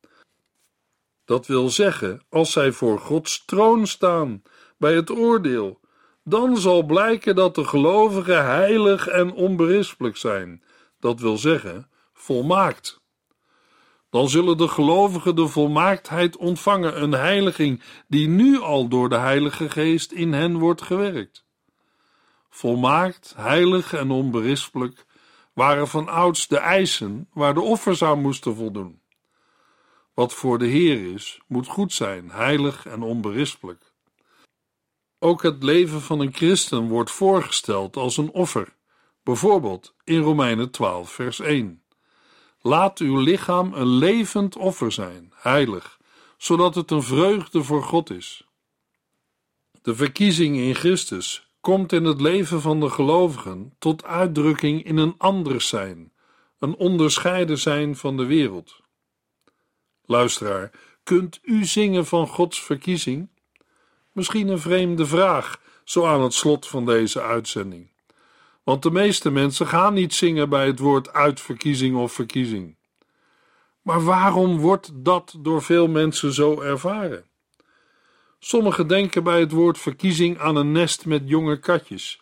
Dat 1.26 1.48
wil 1.48 1.70
zeggen, 1.70 2.22
als 2.30 2.52
zij 2.52 2.72
voor 2.72 3.00
Gods 3.00 3.46
troon 3.46 3.88
staan 3.88 4.44
bij 4.78 4.96
het 4.96 5.12
oordeel, 5.12 5.80
dan 6.24 6.58
zal 6.58 6.84
blijken 6.84 7.36
dat 7.36 7.56
de 7.56 7.64
gelovigen 7.64 8.46
heilig 8.46 9.08
en 9.08 9.32
onberispelijk 9.32 10.18
zijn, 10.18 10.64
dat 11.00 11.20
wil 11.20 11.38
zeggen, 11.38 11.90
volmaakt. 12.14 13.02
Dan 14.10 14.30
zullen 14.30 14.58
de 14.58 14.68
gelovigen 14.68 15.36
de 15.36 15.48
volmaaktheid 15.48 16.38
ontvangen, 16.38 17.02
een 17.02 17.14
heiliging 17.14 17.82
die 18.08 18.28
nu 18.28 18.60
al 18.60 18.88
door 18.88 19.10
de 19.10 19.18
Heilige 19.18 19.70
Geest 19.70 20.12
in 20.12 20.34
hen 20.34 20.58
wordt 20.58 20.82
gewerkt 20.82 21.46
volmaakt, 22.56 23.34
heilig 23.38 23.94
en 23.94 24.12
onberispelijk, 24.12 25.05
waren 25.56 25.88
van 25.88 26.08
ouds 26.08 26.48
de 26.48 26.58
eisen 26.58 27.30
waar 27.34 27.54
de 27.54 27.62
offers 27.62 28.04
aan 28.04 28.22
moesten 28.22 28.56
voldoen. 28.56 29.02
Wat 30.14 30.34
voor 30.34 30.58
de 30.58 30.66
Heer 30.66 31.14
is, 31.14 31.40
moet 31.48 31.68
goed 31.68 31.94
zijn, 31.94 32.30
heilig 32.32 32.86
en 32.86 33.02
onberispelijk. 33.02 33.94
Ook 35.20 35.44
het 35.44 35.64
leven 35.64 36.02
van 36.02 36.20
een 36.20 36.34
christen 36.34 36.88
wordt 36.88 37.12
voorgesteld 37.12 37.98
als 37.98 38.18
een 38.18 38.32
offer, 38.32 38.76
bijvoorbeeld 39.24 39.96
in 40.04 40.20
Romeinen 40.20 40.72
12, 40.72 41.12
vers 41.12 41.40
1. 41.40 41.84
Laat 42.62 43.00
uw 43.00 43.18
lichaam 43.18 43.74
een 43.74 43.88
levend 43.88 44.56
offer 44.56 44.92
zijn, 44.92 45.34
heilig, 45.36 46.00
zodat 46.38 46.76
het 46.76 46.92
een 46.92 47.04
vreugde 47.04 47.64
voor 47.64 47.84
God 47.84 48.10
is. 48.10 48.46
De 49.82 49.96
verkiezing 49.96 50.58
in 50.58 50.76
Christus 50.76 51.45
komt 51.66 51.92
in 51.92 52.06
het 52.06 52.22
leven 52.22 52.62
van 52.62 52.80
de 52.80 52.90
gelovigen 52.90 53.74
tot 53.80 54.04
uitdrukking 54.04 54.84
in 54.84 54.98
een 54.98 55.16
anders 55.18 55.68
zijn, 55.68 56.14
een 56.60 56.76
onderscheiden 56.76 57.58
zijn 57.58 57.96
van 57.96 58.18
de 58.18 58.26
wereld. 58.26 58.82
Luisteraar, 60.04 60.72
kunt 61.04 61.40
u 61.42 61.66
zingen 61.66 62.06
van 62.06 62.28
Gods 62.28 62.64
verkiezing? 62.64 63.30
Misschien 64.12 64.48
een 64.48 64.60
vreemde 64.60 65.06
vraag, 65.06 65.62
zo 65.84 66.06
aan 66.06 66.22
het 66.22 66.34
slot 66.34 66.68
van 66.68 66.86
deze 66.86 67.22
uitzending. 67.22 67.92
Want 68.64 68.84
de 68.84 68.92
meeste 68.92 69.32
mensen 69.32 69.68
gaan 69.68 69.94
niet 69.94 70.14
zingen 70.14 70.50
bij 70.50 70.66
het 70.66 70.80
woord 70.80 71.14
uitverkiezing 71.14 71.96
of 71.96 72.14
verkiezing. 72.14 72.78
Maar 73.82 74.04
waarom 74.04 74.58
wordt 74.58 74.92
dat 74.94 75.36
door 75.40 75.62
veel 75.62 75.88
mensen 75.88 76.34
zo 76.34 76.62
ervaren? 76.62 77.26
Sommigen 78.48 78.88
denken 78.88 79.24
bij 79.24 79.40
het 79.40 79.52
woord 79.52 79.78
verkiezing 79.78 80.40
aan 80.40 80.56
een 80.56 80.72
nest 80.72 81.06
met 81.06 81.22
jonge 81.26 81.60
katjes. 81.60 82.22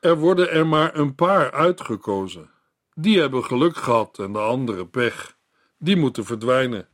Er 0.00 0.18
worden 0.18 0.50
er 0.50 0.66
maar 0.66 0.96
een 0.96 1.14
paar 1.14 1.52
uitgekozen. 1.52 2.50
Die 2.94 3.20
hebben 3.20 3.44
geluk 3.44 3.76
gehad 3.76 4.18
en 4.18 4.32
de 4.32 4.38
andere 4.38 4.86
pech. 4.86 5.36
Die 5.78 5.96
moeten 5.96 6.24
verdwijnen. 6.24 6.88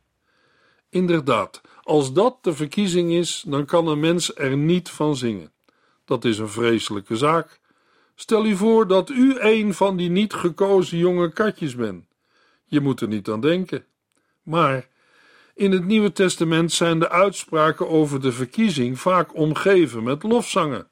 Inderdaad, 0.89 1.61
als 1.83 2.13
dat 2.13 2.37
de 2.41 2.53
verkiezing 2.53 3.11
is, 3.11 3.43
dan 3.47 3.65
kan 3.65 3.87
een 3.87 3.99
mens 3.99 4.35
er 4.35 4.57
niet 4.57 4.89
van 4.89 5.15
zingen. 5.15 5.51
Dat 6.05 6.25
is 6.25 6.37
een 6.37 6.49
vreselijke 6.49 7.15
zaak. 7.15 7.59
Stel 8.15 8.45
u 8.45 8.55
voor 8.55 8.87
dat 8.87 9.09
u 9.09 9.39
een 9.39 9.73
van 9.73 9.97
die 9.97 10.09
niet 10.09 10.33
gekozen 10.33 10.97
jonge 10.97 11.31
katjes 11.31 11.75
bent. 11.75 12.05
Je 12.65 12.79
moet 12.79 13.01
er 13.01 13.07
niet 13.07 13.29
aan 13.29 13.41
denken. 13.41 13.85
Maar 14.41 14.89
in 15.55 15.71
het 15.71 15.85
Nieuwe 15.85 16.11
Testament 16.11 16.71
zijn 16.71 16.99
de 16.99 17.09
uitspraken 17.09 17.89
over 17.89 18.21
de 18.21 18.31
verkiezing 18.31 18.99
vaak 18.99 19.35
omgeven 19.35 20.03
met 20.03 20.23
lofzangen. 20.23 20.89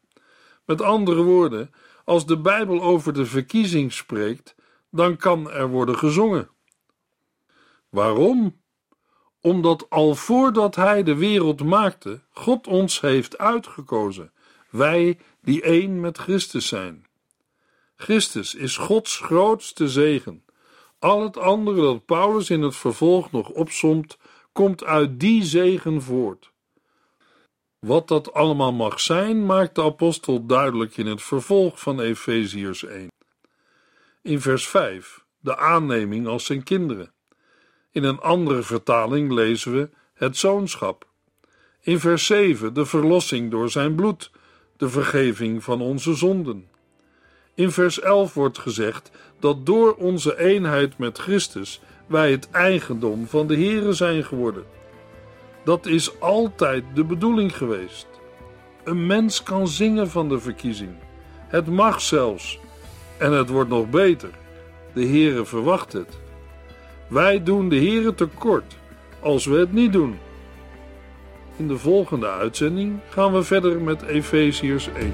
Met 0.65 0.81
andere 0.81 1.21
woorden, 1.21 1.71
als 2.05 2.25
de 2.25 2.37
Bijbel 2.37 2.81
over 2.81 3.13
de 3.13 3.25
verkiezing 3.25 3.93
spreekt, 3.93 4.55
dan 4.91 5.17
kan 5.17 5.51
er 5.51 5.67
worden 5.67 5.97
gezongen. 5.97 6.49
Waarom? 7.89 8.61
Omdat 9.41 9.89
al 9.89 10.15
voordat 10.15 10.75
Hij 10.75 11.03
de 11.03 11.15
wereld 11.15 11.63
maakte, 11.63 12.21
God 12.31 12.67
ons 12.67 13.01
heeft 13.01 13.37
uitgekozen, 13.37 14.31
wij 14.69 15.19
die 15.41 15.61
één 15.61 15.99
met 15.99 16.17
Christus 16.17 16.67
zijn. 16.67 17.07
Christus 17.95 18.55
is 18.55 18.77
Gods 18.77 19.17
grootste 19.17 19.87
zegen. 19.89 20.43
Al 20.99 21.23
het 21.23 21.37
andere 21.37 21.81
dat 21.81 22.05
Paulus 22.05 22.49
in 22.49 22.61
het 22.61 22.75
vervolg 22.75 23.31
nog 23.31 23.49
opsomt, 23.49 24.17
komt 24.59 24.83
uit 24.83 25.19
die 25.19 25.43
zegen 25.43 26.01
voort. 26.01 26.51
Wat 27.79 28.07
dat 28.07 28.33
allemaal 28.33 28.73
mag 28.73 28.99
zijn, 28.99 29.45
maakt 29.45 29.75
de 29.75 29.83
apostel 29.83 30.45
duidelijk 30.45 30.97
in 30.97 31.05
het 31.05 31.21
vervolg 31.21 31.79
van 31.79 31.99
Efeziërs 31.99 32.85
1. 32.85 33.07
In 34.21 34.41
vers 34.41 34.67
5 34.67 35.25
de 35.39 35.57
aanneming 35.57 36.27
als 36.27 36.45
zijn 36.45 36.63
kinderen. 36.63 37.13
In 37.91 38.03
een 38.03 38.19
andere 38.19 38.63
vertaling 38.63 39.31
lezen 39.31 39.73
we 39.73 39.89
het 40.13 40.37
zoonschap. 40.37 41.07
In 41.81 41.99
vers 41.99 42.25
7 42.25 42.73
de 42.73 42.85
verlossing 42.85 43.51
door 43.51 43.69
zijn 43.69 43.95
bloed, 43.95 44.31
de 44.77 44.89
vergeving 44.89 45.63
van 45.63 45.81
onze 45.81 46.13
zonden. 46.13 46.69
In 47.53 47.71
vers 47.71 47.99
11 47.99 48.33
wordt 48.33 48.57
gezegd 48.57 49.11
dat 49.39 49.65
door 49.65 49.95
onze 49.95 50.37
eenheid 50.37 50.97
met 50.97 51.17
Christus 51.17 51.81
wij 52.09 52.31
het 52.31 52.49
eigendom 52.51 53.27
van 53.27 53.47
de 53.47 53.57
Here 53.57 53.93
zijn 53.93 54.23
geworden. 54.23 54.63
Dat 55.63 55.85
is 55.85 56.19
altijd 56.19 56.83
de 56.93 57.03
bedoeling 57.03 57.57
geweest. 57.57 58.07
Een 58.83 59.05
mens 59.05 59.43
kan 59.43 59.67
zingen 59.67 60.09
van 60.09 60.29
de 60.29 60.39
verkiezing. 60.39 60.91
Het 61.47 61.67
mag 61.67 62.01
zelfs. 62.01 62.59
En 63.17 63.31
het 63.31 63.49
wordt 63.49 63.69
nog 63.69 63.89
beter. 63.89 64.29
De 64.93 65.05
Heere 65.05 65.45
verwacht 65.45 65.93
het. 65.93 66.19
Wij 67.07 67.43
doen 67.43 67.69
de 67.69 67.75
Heere 67.75 68.15
tekort 68.15 68.77
als 69.19 69.45
we 69.45 69.57
het 69.57 69.73
niet 69.73 69.93
doen. 69.93 70.17
In 71.55 71.67
de 71.67 71.77
volgende 71.77 72.29
uitzending 72.29 72.99
gaan 73.09 73.33
we 73.33 73.43
verder 73.43 73.81
met 73.81 74.01
Efeziërs 74.01 74.89
1. 74.97 75.13